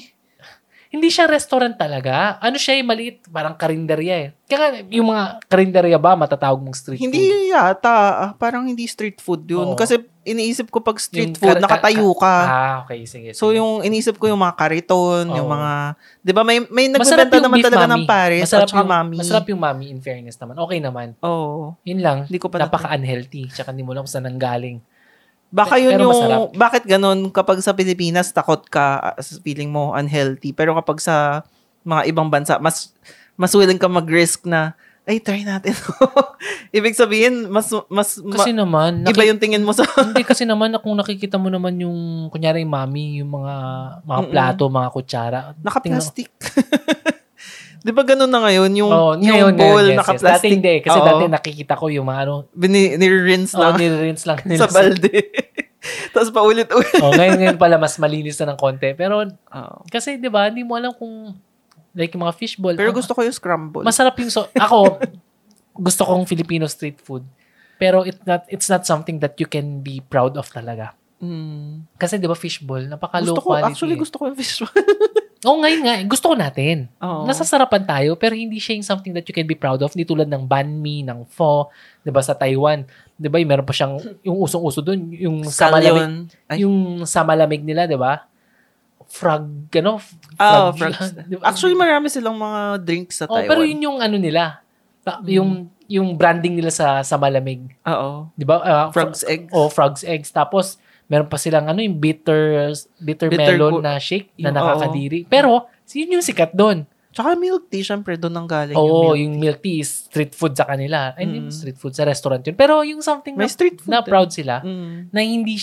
[0.87, 2.37] Hindi siya restaurant talaga.
[2.37, 4.27] Ano siya eh, maliit, parang karinderya eh.
[4.45, 7.05] Kaya yung mga karinderya ba, matatawag mong street food?
[7.09, 7.97] Hindi yata.
[8.23, 9.73] ah, Parang hindi street food yun.
[9.73, 9.75] Oo.
[9.75, 12.35] Kasi iniisip ko pag street Yung food, kar- nakatayo ka.
[12.41, 13.31] Ah, okay, sige.
[13.31, 13.59] So sige.
[13.59, 15.53] yung iniisip ko yung mga kariton, yung Oo.
[15.53, 15.71] mga,
[16.19, 17.93] 'di ba may may yung naman beef talaga mami.
[17.93, 19.15] ng pares masarap at yung, mami.
[19.19, 20.55] Masarap yung mami in fairness naman.
[20.57, 21.07] Okay naman.
[21.21, 21.75] Oo.
[21.83, 22.17] Yun lang.
[22.25, 23.51] Hindi ko pa na- Napaka-unhealthy.
[23.51, 24.79] Tsaka hindi mo lang kung saan nanggaling.
[25.53, 26.41] Baka yun Pero yung, masarap.
[26.57, 29.13] bakit ganun kapag sa Pilipinas takot ka,
[29.45, 30.49] feeling mo unhealthy.
[30.49, 31.45] Pero kapag sa
[31.83, 32.89] mga ibang bansa, mas,
[33.35, 34.73] mas willing ka mag-risk na,
[35.03, 35.75] ay, try natin.
[36.71, 40.71] Ibig sabihin, mas, mas, Kasi ma- naman, iba yung tingin mo sa, hindi kasi naman
[40.71, 43.55] na kung nakikita mo naman yung, kunyari yung mami, yung mga,
[44.01, 44.31] mga Mm-mm.
[44.31, 45.39] plato, mga kutsara.
[45.59, 46.31] naka-plastic.
[47.83, 48.71] Di ba ganun na ngayon?
[48.79, 49.99] Yung, Oh, yung ngayon, bowl, ngayon, yes, yes.
[49.99, 50.39] naka-plastic.
[50.39, 50.75] Dati hindi.
[50.79, 51.05] Kasi Oo.
[51.05, 54.63] dati nakikita ko yung mga ano, Bini, nire-rinse oh, lang nire-rinse lang nila.
[54.63, 55.19] sa balde.
[56.15, 56.95] Tapos paulit-ulit.
[57.03, 58.95] oh, ngayon, ngayon pala mas malinis na ng konti.
[58.95, 59.77] Pero, Oo.
[59.91, 61.35] kasi di ba, hindi mo alam kung,
[61.93, 62.75] like yung mga fishball.
[62.75, 63.85] Pero ah, gusto ko yung scramble.
[63.85, 64.97] Masarap yung, so, ako,
[65.87, 67.23] gusto kong Filipino street food.
[67.77, 70.93] Pero it not, it's not something that you can be proud of talaga.
[71.23, 71.87] Mm.
[71.95, 73.69] Kasi di ba fishball, napaka low Gusto ko, quality.
[73.71, 74.01] actually eh.
[74.01, 74.59] gusto ko yung fish
[75.43, 76.87] Oo, ngayon nga, eh, gusto ko natin.
[77.03, 77.27] Oo.
[77.27, 79.91] Nasasarapan tayo, pero hindi siya yung something that you can be proud of.
[79.91, 81.67] Hindi tulad ng banh mi, ng pho,
[81.99, 82.87] di ba, sa Taiwan.
[83.19, 86.13] Di ba, meron pa siyang, yung usong-uso dun, yung sa malamig, Scallion.
[86.47, 86.63] Ay.
[86.63, 88.23] yung sa malamig nila, di ba?
[89.13, 90.01] Frog, ano?
[90.35, 91.13] Ah, frog- frogs.
[91.29, 91.45] di ba?
[91.45, 93.45] Actually, marami silang mga drinks sa oh, Taiwan.
[93.47, 94.65] pero yun yung ano nila.
[94.99, 98.31] Pa- Yung yung branding nila sa sa malamig, Oo.
[98.33, 98.55] 'di ba?
[98.57, 99.49] Ah, Frog's fro- eggs.
[99.51, 100.29] Oh, frogs eggs.
[100.29, 104.55] Tapos meron pa silang ano yung bitter bitter, Bitter melon gu- na shake na yung-
[104.55, 105.19] nakakadiri.
[105.27, 106.87] Pero yun yung sikat doon.
[107.11, 109.17] Tsaka milk tea, syempre, doon ang galing Oo, yung milk.
[109.19, 111.13] yung milk tea is street food sa kanila.
[111.13, 111.53] Ay, hindi Mm.
[111.53, 112.57] street food sa restaurant yun.
[112.57, 113.91] Pero yung something May na, street food.
[113.91, 114.09] na din.
[114.09, 115.13] proud sila Mm.
[115.13, 115.53] na hindi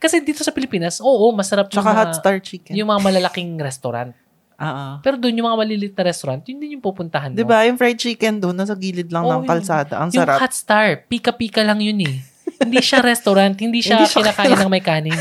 [0.00, 2.72] kasi dito sa Pilipinas, oo, masarap Tsaka yung hot mga, star chicken.
[2.72, 4.16] yung mga malalaking restaurant.
[4.60, 5.00] Ah.
[5.00, 7.36] Pero doon yung mga maliliit na restaurant, yun din yung pupuntahan mo.
[7.36, 9.48] Di ba, yung fried chicken doon, nasa gilid lang Oo, ng yun.
[9.48, 10.00] kalsada.
[10.00, 10.36] Ang Yung sarap.
[10.36, 12.16] hot star, pika-pika lang yun eh.
[12.64, 15.20] hindi siya restaurant, hindi siya Hindi siya kinakain ng may kanin.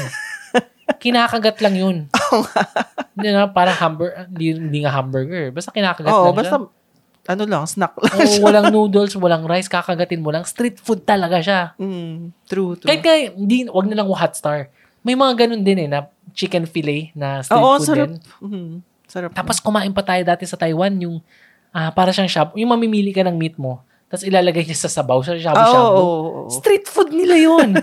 [1.00, 1.98] Kinakagat lang yun.
[3.20, 5.52] Hindi na, parang hamburger, hindi, hindi nga hamburger.
[5.52, 6.79] Basta kinakagat Oo, lang basta, siya.
[7.30, 8.10] Ano lang, snack lang.
[8.18, 10.42] Oo, walang noodles, walang rice, kakagatin mo lang.
[10.44, 11.78] Street food talaga siya.
[11.78, 12.90] Mm, true, true.
[12.90, 14.74] Kahit nga, hindi, wag na lang hot star.
[15.00, 16.00] May mga ganun din eh, na
[16.34, 18.02] chicken fillet na street Oo, food sarap.
[18.04, 18.14] din.
[18.42, 18.74] Mm,
[19.06, 19.30] sarap.
[19.32, 21.22] Tapos kumain pa tayo dati sa Taiwan, yung
[21.70, 25.22] ah para siyang shop, yung mamimili ka ng meat mo, tapos ilalagay niya sa sabaw,
[25.22, 25.86] sa Ah, oo, shabu-shabu.
[25.94, 26.50] oo, oo.
[26.50, 27.78] Street food nila yun.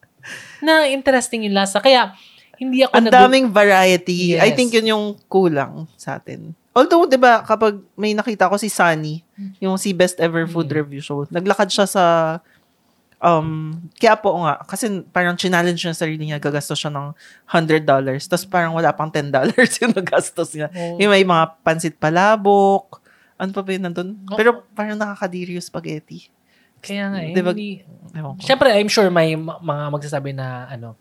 [0.64, 1.78] na interesting yung lasa.
[1.78, 2.16] Kaya,
[2.56, 4.34] hindi ako Ang nag- daming variety.
[4.34, 4.56] I Yes.
[4.56, 6.56] think yun yung kulang sa atin.
[6.76, 9.24] Although, di ba, kapag may nakita ko si Sunny,
[9.58, 10.76] yung si Best Ever Food Mm.
[10.76, 12.04] Review Show, naglakad siya sa,
[13.16, 17.16] um, kaya po nga, kasi parang challenge niya sa sarili niya, gagastos siya ng
[17.48, 18.28] $100.
[18.28, 19.32] Tapos parang wala pang $10
[19.80, 20.68] yung nagastos niya.
[20.68, 21.00] Oo.
[21.00, 23.00] Yung may mga pansit palabok,
[23.36, 24.10] ano pa ba yun nandun?
[24.28, 24.36] Oo.
[24.36, 26.28] Pero parang nakakadiri yung spaghetti.
[26.78, 27.32] Kaya nga eh.
[27.32, 27.80] Di ba- hindi-.
[28.38, 30.92] Siyempre, I'm sure may ma- mga magsasabi na ano,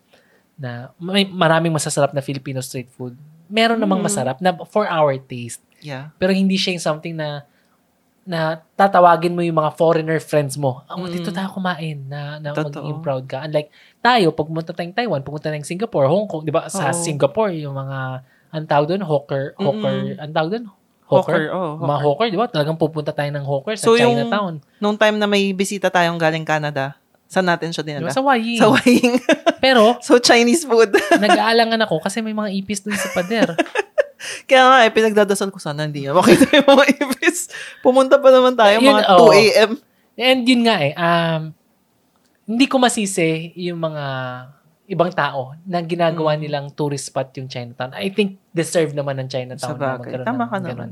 [0.56, 3.20] na may maraming masasarap na Filipino street food.
[3.48, 4.08] Meron namang Mm.
[4.08, 5.62] masarap na for our taste.
[5.80, 6.12] Yeah.
[6.18, 7.46] Pero hindi siya yung something na
[8.26, 10.82] na tatawagin mo yung mga foreigner friends mo.
[10.90, 11.14] Oh, Mm.
[11.14, 12.82] dito tayo kumain na, na Totoo.
[12.82, 13.46] magiging proud ka.
[13.46, 13.70] Unlike
[14.02, 16.66] tayo, pag pumunta tayong Taiwan, pumunta tayong Singapore, Hong Kong, di ba?
[16.66, 16.98] Sa Oo.
[16.98, 20.18] Singapore, yung mga, ang tawag doon, hawker, hawker, Mm-mm.
[20.18, 20.66] ang tawag doon,
[21.06, 21.54] Hawker.
[21.54, 22.50] oh, Mga hawker, di ba?
[22.50, 24.58] Talagang pupunta tayo ng hawker sa So, yung- Chinatown.
[24.82, 28.10] Nung time na may bisita tayong galing Canada, saan natin siya dinala?
[28.10, 28.60] Sa Waying.
[28.60, 29.18] Sa Waying.
[29.66, 30.94] Pero, so, Chinese food.
[31.26, 33.54] nag-aalangan ako kasi may mga ipis dun sa pader.
[34.50, 37.50] Kaya nga, eh, pinagdadasal ko sana hindi na makita yung mga ibis.
[37.82, 39.30] Pumunta pa naman tayo Yun, mga oo.
[39.30, 39.72] 2 a.m.
[40.16, 41.42] And yun nga eh, um,
[42.46, 44.04] hindi ko masisi yung mga
[44.86, 46.42] ibang tao na ginagawa Mm.
[46.42, 47.94] nilang tourist spot yung Chinatown.
[47.94, 50.14] I think deserve naman ng Chinatown na bagay.
[50.14, 50.70] magkaroon Tama ng ka ganun.
[50.70, 50.90] naman.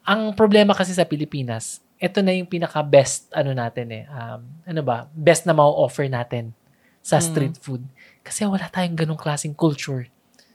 [0.00, 4.04] Ang problema kasi sa Pilipinas, ito na yung pinaka-best ano natin eh.
[4.08, 5.04] Um, ano ba?
[5.12, 6.56] Best na ma-offer natin
[7.04, 7.24] sa Mm.
[7.28, 7.82] street food.
[8.24, 10.08] Kasi wala tayong ganong klaseng culture.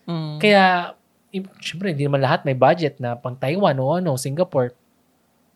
[0.09, 0.41] Mm.
[0.41, 0.63] Kaya,
[1.61, 4.73] syempre, hindi naman lahat may budget na pang Taiwan o ano, Singapore.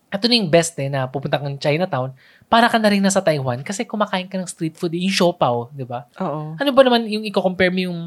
[0.09, 2.13] Ito na yung best eh, na pupunta kang Chinatown,
[2.49, 5.85] para ka na rin nasa Taiwan kasi kumakain ka ng street food, yung siopaw, di
[5.85, 6.05] ba?
[6.17, 6.57] Oo.
[6.57, 7.99] Ano ba naman yung i-compare mo yung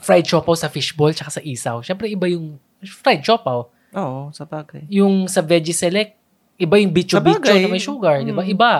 [0.00, 1.80] fried siopaw sa fishball tsaka sa isaw?
[1.80, 3.72] Syempre, iba yung fried siopaw.
[3.96, 4.84] Oo, sa bagay.
[4.92, 6.17] Yung sa veggie select,
[6.58, 8.42] iba yung bicho-bicho na may sugar, di ba?
[8.42, 8.52] Mm.
[8.52, 8.72] Iba.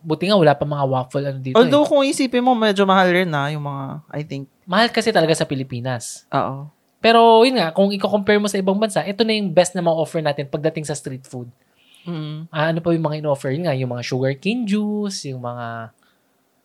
[0.00, 1.88] Buti nga, wala pa mga waffle ano dito Although, eh.
[1.90, 4.48] kung isipin mo, medyo mahal rin na yung mga, I think.
[4.64, 6.24] Mahal kasi talaga sa Pilipinas.
[6.32, 6.72] Oo.
[6.98, 10.24] Pero yun nga, kung i-compare mo sa ibang bansa, ito na yung best na ma-offer
[10.24, 11.46] natin pagdating sa street food.
[12.08, 12.48] Mm.
[12.48, 13.52] Ah, ano pa yung mga in-offer?
[13.52, 15.92] Yun nga, yung mga sugar cane juice, yung mga,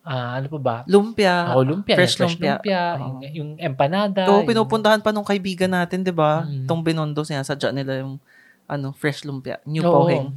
[0.07, 0.77] ah, ano pa ba?
[0.87, 1.51] Lumpia.
[1.51, 1.95] Ako, lumpia.
[1.99, 2.53] fresh fresh lumpia.
[2.55, 2.81] lumpia.
[2.95, 3.01] Oo.
[3.03, 4.25] yung, yung empanada.
[4.31, 6.47] Oo, yung- pinupuntahan pa nung kaibigan natin, di ba?
[6.47, 6.65] Mm.
[6.69, 8.15] Tong Binondo, sinasadya nila yung
[8.65, 9.59] ano, fresh lumpia.
[9.67, 10.07] New Oo.
[10.07, 10.27] Poheng.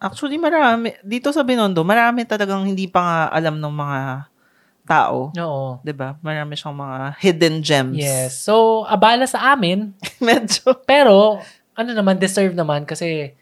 [0.00, 0.96] Actually, marami.
[1.04, 4.00] Dito sa Binondo, marami talagang hindi pa nga alam ng mga
[4.88, 5.28] tao.
[5.30, 5.68] Oo.
[5.92, 6.16] ba?
[6.24, 8.00] Marami siyang mga hidden gems.
[8.00, 8.40] Yes.
[8.40, 9.92] So, abala sa amin,
[10.24, 10.72] Medyo.
[10.88, 11.38] pero,
[11.76, 13.36] ano naman, deserve naman kasi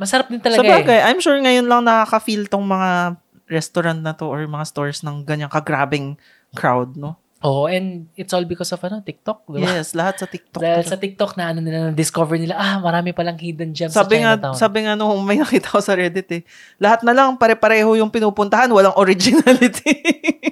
[0.00, 1.06] masarap din talaga Sa bagay, eh.
[1.10, 3.20] I'm sure ngayon lang nakaka-feel tong mga
[3.50, 6.16] restaurant na to or mga stores ng ganyang kagrabing
[6.56, 7.18] crowd, no?
[7.40, 9.80] Oo, and it's all because of ano, TikTok, di ba?
[9.80, 10.60] Yes, lahat sa TikTok.
[10.60, 14.20] Dahil sa TikTok na ano nila, na-discover nila, ah, marami palang hidden gems sabi sa
[14.20, 14.56] nga, Chinatown.
[14.60, 16.42] sabi nga nung may nakita ko sa Reddit eh,
[16.76, 19.88] lahat na lang pare-pareho yung pinupuntahan, walang originality.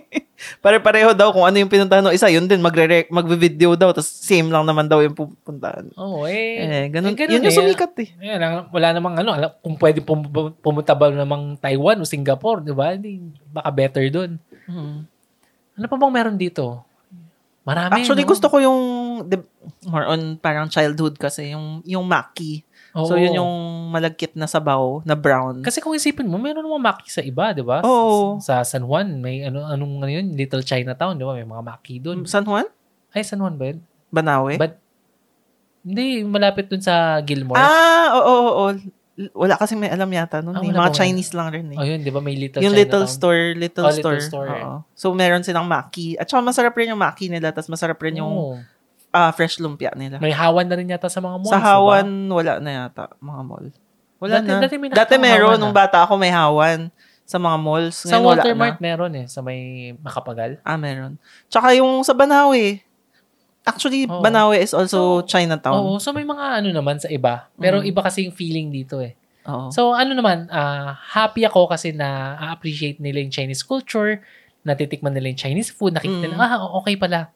[0.64, 4.48] pare-pareho daw kung ano yung pinuntahan ng isa, yun din, magre magbe-video daw, tapos same
[4.48, 5.92] lang naman daw yung pupuntahan.
[5.92, 6.56] Oo, eh.
[6.56, 7.58] Eh, ganun, eh, ganun yun yung eh.
[7.68, 8.08] sumikat eh.
[8.16, 12.64] Ayan, ang- wala namang ano, alam, kung pwede pum- pumunta ba namang Taiwan o Singapore,
[12.64, 12.96] di ba?
[13.52, 14.40] Baka better dun.
[14.64, 15.17] Mhm.
[15.78, 16.82] Ano pa bang meron dito?
[17.62, 18.30] Marami, Actually, no?
[18.32, 18.80] gusto ko yung,
[19.28, 19.44] di-
[19.86, 22.64] more on parang childhood kasi, yung, yung Maki.
[22.96, 23.20] So, Oo.
[23.20, 23.54] yun yung
[23.92, 25.60] malagkit na sabaw, na brown.
[25.60, 27.84] Kasi kung isipin mo, meron namang maki sa iba, di ba?
[27.84, 28.40] Oo.
[28.40, 31.36] Sa San Juan, may ano, anong ano yun, Little Chinatown, di ba?
[31.36, 32.24] May mga maki doon.
[32.24, 32.66] San Juan?
[33.12, 33.78] Ay, San Juan ba yun?
[34.08, 34.56] Banawe?
[34.56, 34.80] But,
[35.84, 37.60] hindi, malapit dun sa Gilmore.
[37.60, 38.70] ah, oo, oo, oo.
[39.34, 40.54] Wala kasi may alam yata nun.
[40.54, 40.70] Ah, eh.
[40.70, 41.76] Mga Chinese lang rin eh.
[41.76, 42.18] oh, yun, di ba?
[42.18, 43.02] May Little yung Chinatown.
[43.02, 44.20] little store, little Oh, little store.
[44.22, 44.62] store, eh.
[44.62, 44.78] Oo.
[44.92, 46.14] So, meron silang maki.
[46.14, 47.50] At saka masarap rin yung maki nila.
[47.50, 48.54] Tapos masarap rin yung Oo.
[49.10, 50.16] ah, fresh lumpia nila.
[50.16, 51.68] May hawan na rin yata sa mga malls, Sa di ba?
[51.68, 53.66] Hawan, wala na yata, mga mall.
[54.18, 54.58] Wala Dati- na.
[54.62, 55.78] dati may Dati meron, Hawan, nung ah.
[55.82, 56.90] bata ako may Hawan
[57.22, 57.96] sa mga malls.
[57.98, 58.60] Sa Ngayon, wala Walter na.
[58.60, 59.60] Mart meron eh, sa may
[59.94, 60.62] Makapagal.
[60.62, 61.18] Ah, meron.
[61.46, 62.82] Tsaka yung sa Banawe.
[63.68, 64.24] Actually, Oo.
[64.24, 65.76] Banawe is also So, Chinatown.
[65.76, 67.52] Oo, so may mga ano naman sa iba.
[67.54, 67.90] Pero Mm.
[67.92, 69.12] iba kasi yung feeling dito eh.
[69.44, 69.68] Oo.
[69.68, 74.24] So ano naman, ah, happy ako kasi na appreciate nila yung Chinese culture,
[74.64, 76.32] natitikman nila yung Chinese food, nakikita Mm.
[76.34, 77.28] nila, ah, okay pala.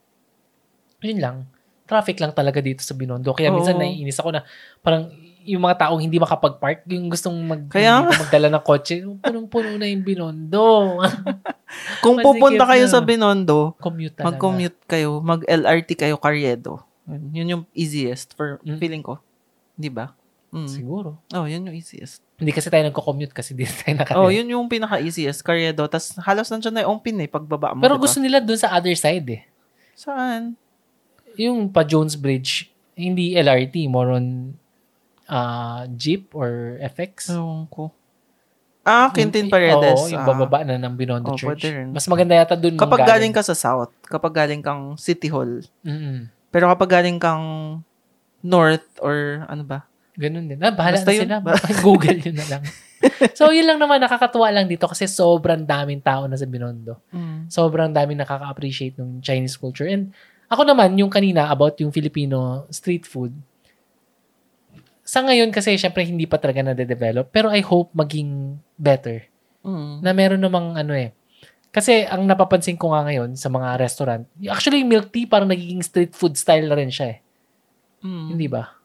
[1.01, 1.37] Yun lang.
[1.83, 3.35] Traffic lang talaga dito sa Binondo.
[3.35, 3.81] Kaya minsan Oo.
[3.83, 4.41] naiinis ako na
[4.79, 5.11] parang
[5.45, 10.01] yung mga taong hindi makapag-park, yung gustong mag, Kaya magdala ng kotse, punong-puno na yung
[10.01, 10.99] Binondo.
[12.03, 12.91] Kung pupunta kayo na.
[12.91, 14.27] sa Binondo, Commute talaga.
[14.31, 16.83] mag-commute kayo, mag-LRT kayo, Carriedo.
[17.03, 18.79] Yun, yun yung easiest for Mm.
[18.79, 19.19] feeling ko.
[19.73, 20.15] Di ba?
[20.53, 20.69] Mm.
[20.69, 21.17] Siguro.
[21.33, 22.21] Oh, yun yung easiest.
[22.37, 24.21] Hindi kasi tayo nagko-commute kasi dito tayo nakatira.
[24.21, 25.83] Oh, yun yung pinaka-easiest, Carriedo.
[25.85, 27.81] Tapos halos nandiyan na yung pin eh, pagbaba mo.
[27.81, 28.03] Pero diba?
[28.05, 29.41] gusto nila dun sa other side eh.
[29.93, 30.53] Saan?
[31.35, 34.53] Yung pa Jones Bridge, hindi LRT, more on
[35.27, 37.31] uh, Jeep or FX.
[37.31, 37.91] Ewan ko.
[38.83, 39.95] Ah, Quintin Paredes.
[39.95, 40.27] Oo, yung ah.
[40.27, 41.63] bababa na ng Binondo Oh, Church.
[41.63, 41.95] rin.
[41.95, 46.27] Mas maganda yata dun Kapag galing ka sa South, kapag galing kang City Hall, Mm-mm.
[46.51, 47.79] pero kapag galing kang
[48.43, 49.87] North or ano ba?
[50.19, 50.59] Ganun din.
[50.59, 51.23] Ah, bahala Basta na yun.
[51.25, 51.37] sila.
[51.87, 52.63] Google yun na lang.
[53.39, 54.03] so, yun lang naman.
[54.03, 56.99] Nakakatuwa lang dito kasi sobrang daming tao na sa Binondo.
[57.09, 57.47] Mm.
[57.47, 59.87] Sobrang daming nakaka-appreciate ng Chinese culture.
[59.87, 60.11] And
[60.51, 63.33] ako naman, yung kanina about yung Filipino street food,
[65.03, 69.27] sa ngayon kasi syempre hindi pa talaga na-develop pero I hope maging better.
[69.63, 70.03] Mm.
[70.03, 71.15] na meron namang ano eh.
[71.71, 75.79] Kasi ang napapansin ko nga ngayon sa mga restaurant, actually yung milk tea parang nagiging
[75.79, 77.19] street food style na rin siya eh.
[78.03, 78.27] Mm.
[78.35, 78.75] Hindi ba?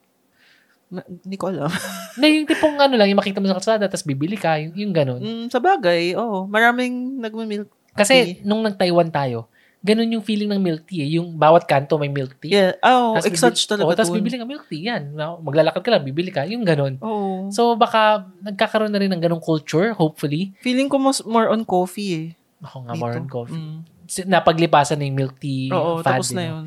[0.89, 1.67] Na- Hindi ko alam.
[2.19, 4.93] Na yung tipong ano lang, yung makita mo sa kalsada tapos bibili ka, yung, yung
[4.95, 5.21] ganun.
[5.21, 6.47] Mm, sa bagay, oo.
[6.47, 7.67] Maraming nagme-milk.
[7.93, 11.07] Kasi nung nag-Taiwan tayo, ganun yung feeling ng milk tea.
[11.07, 11.09] Eh.
[11.19, 12.51] Yung bawat kanto may milk tea.
[12.51, 12.75] Yeah.
[12.83, 14.91] Oh, bibi- talaga Oo, tapos bibili ka milk tea.
[14.91, 15.15] Yan.
[15.15, 16.43] Maglalakad ka lang, bibili ka.
[16.43, 16.99] Yung ganun.
[16.99, 17.47] Oo.
[17.49, 20.51] So, baka nagkakaroon na rin ng ganung culture, hopefully.
[20.59, 22.27] Feeling ko mas more on coffee eh.
[22.59, 23.01] Ako nga, dito.
[23.01, 23.55] more on coffee.
[23.55, 23.79] Mm.
[24.27, 26.19] Napaglipasan na yung milk tea Oo, fad.
[26.19, 26.65] tapos na eh, yun.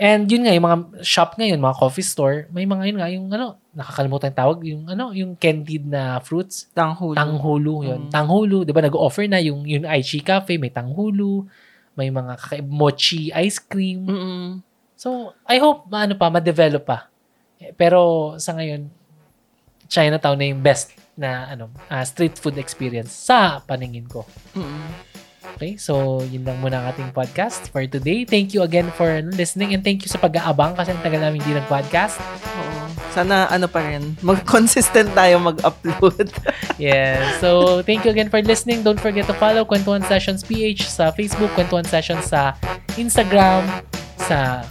[0.00, 3.26] And yun nga, yung mga shop ngayon, mga coffee store, may mga yun nga, yung
[3.28, 6.72] ano, nakakalimutan yung tawag, yung ano, yung candied na fruits.
[6.72, 7.14] Tanghulu.
[7.14, 8.00] Tanghulu yun.
[8.08, 8.10] Mm.
[8.10, 11.46] Tanghulu, di ba nag-offer na yung, yung Aichi Cafe, may tanghulu,
[12.00, 14.08] may mga kaka- mochi ice cream.
[14.08, 14.64] Mm-mm.
[14.96, 17.12] So, I hope, ano pa, ma-develop pa.
[17.76, 18.88] Pero, sa ngayon,
[19.90, 24.24] Chinatown na yung best na ano ah, street food experience sa paningin ko.
[24.56, 25.09] Mm-mm.
[25.56, 28.28] Okay, so yun lang muna ang ating podcast for today.
[28.28, 31.58] Thank you again for listening and thank you sa pag-aabang kasi ang tagal namin hindi
[31.58, 32.20] nag-podcast.
[32.20, 32.90] Oo.
[33.10, 36.30] Sana ano pa rin, mag-consistent tayo mag-upload.
[36.80, 37.36] Yeah.
[37.44, 38.80] So, thank you again for listening.
[38.80, 42.56] Don't forget to follow Kwentuhan Sessions PH sa Facebook, Kwentuhan Sessions sa
[42.96, 43.68] Instagram,
[44.16, 44.64] sa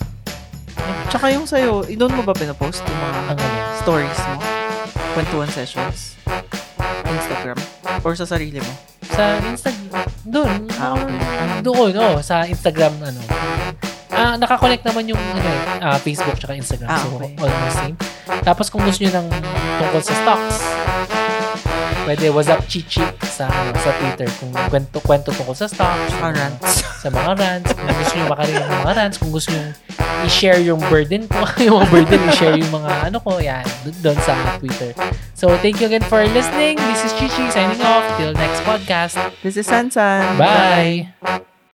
[1.09, 3.43] Tsaka yung sa'yo, doon mo ba pinapost yung mga ano,
[3.82, 4.36] stories mo?
[5.17, 6.15] Kwentuhan sessions?
[7.05, 7.57] Instagram?
[8.05, 8.73] Or sa sarili mo?
[9.10, 11.18] Sa Instagram doon Ah, okay.
[11.62, 13.22] doon oh sa Instagram ano
[14.12, 17.34] ah nakakonect naman yung ano eh, ah, Facebook tsaka Instagram Ah, so okay.
[17.36, 17.97] almost same
[18.41, 19.28] tapos kung gusto niyo ng
[19.80, 20.55] tungkol sa stocks
[22.10, 23.45] pwede what's up chichi sa
[23.78, 26.82] sa Twitter kung kwento kwento tungkol sa stocks Mga rants.
[26.97, 29.64] sa mga rants kung gusto niyo makarinig ng mga rants kung gusto niyo
[30.26, 33.62] i-share yung burden ko yung mga burden i-share yung mga ano ko yan
[34.01, 34.91] doon sa Twitter
[35.38, 39.55] so thank you again for listening this is Chichi signing off till next podcast This
[39.55, 40.36] is Sansan.
[40.36, 41.45] Bye.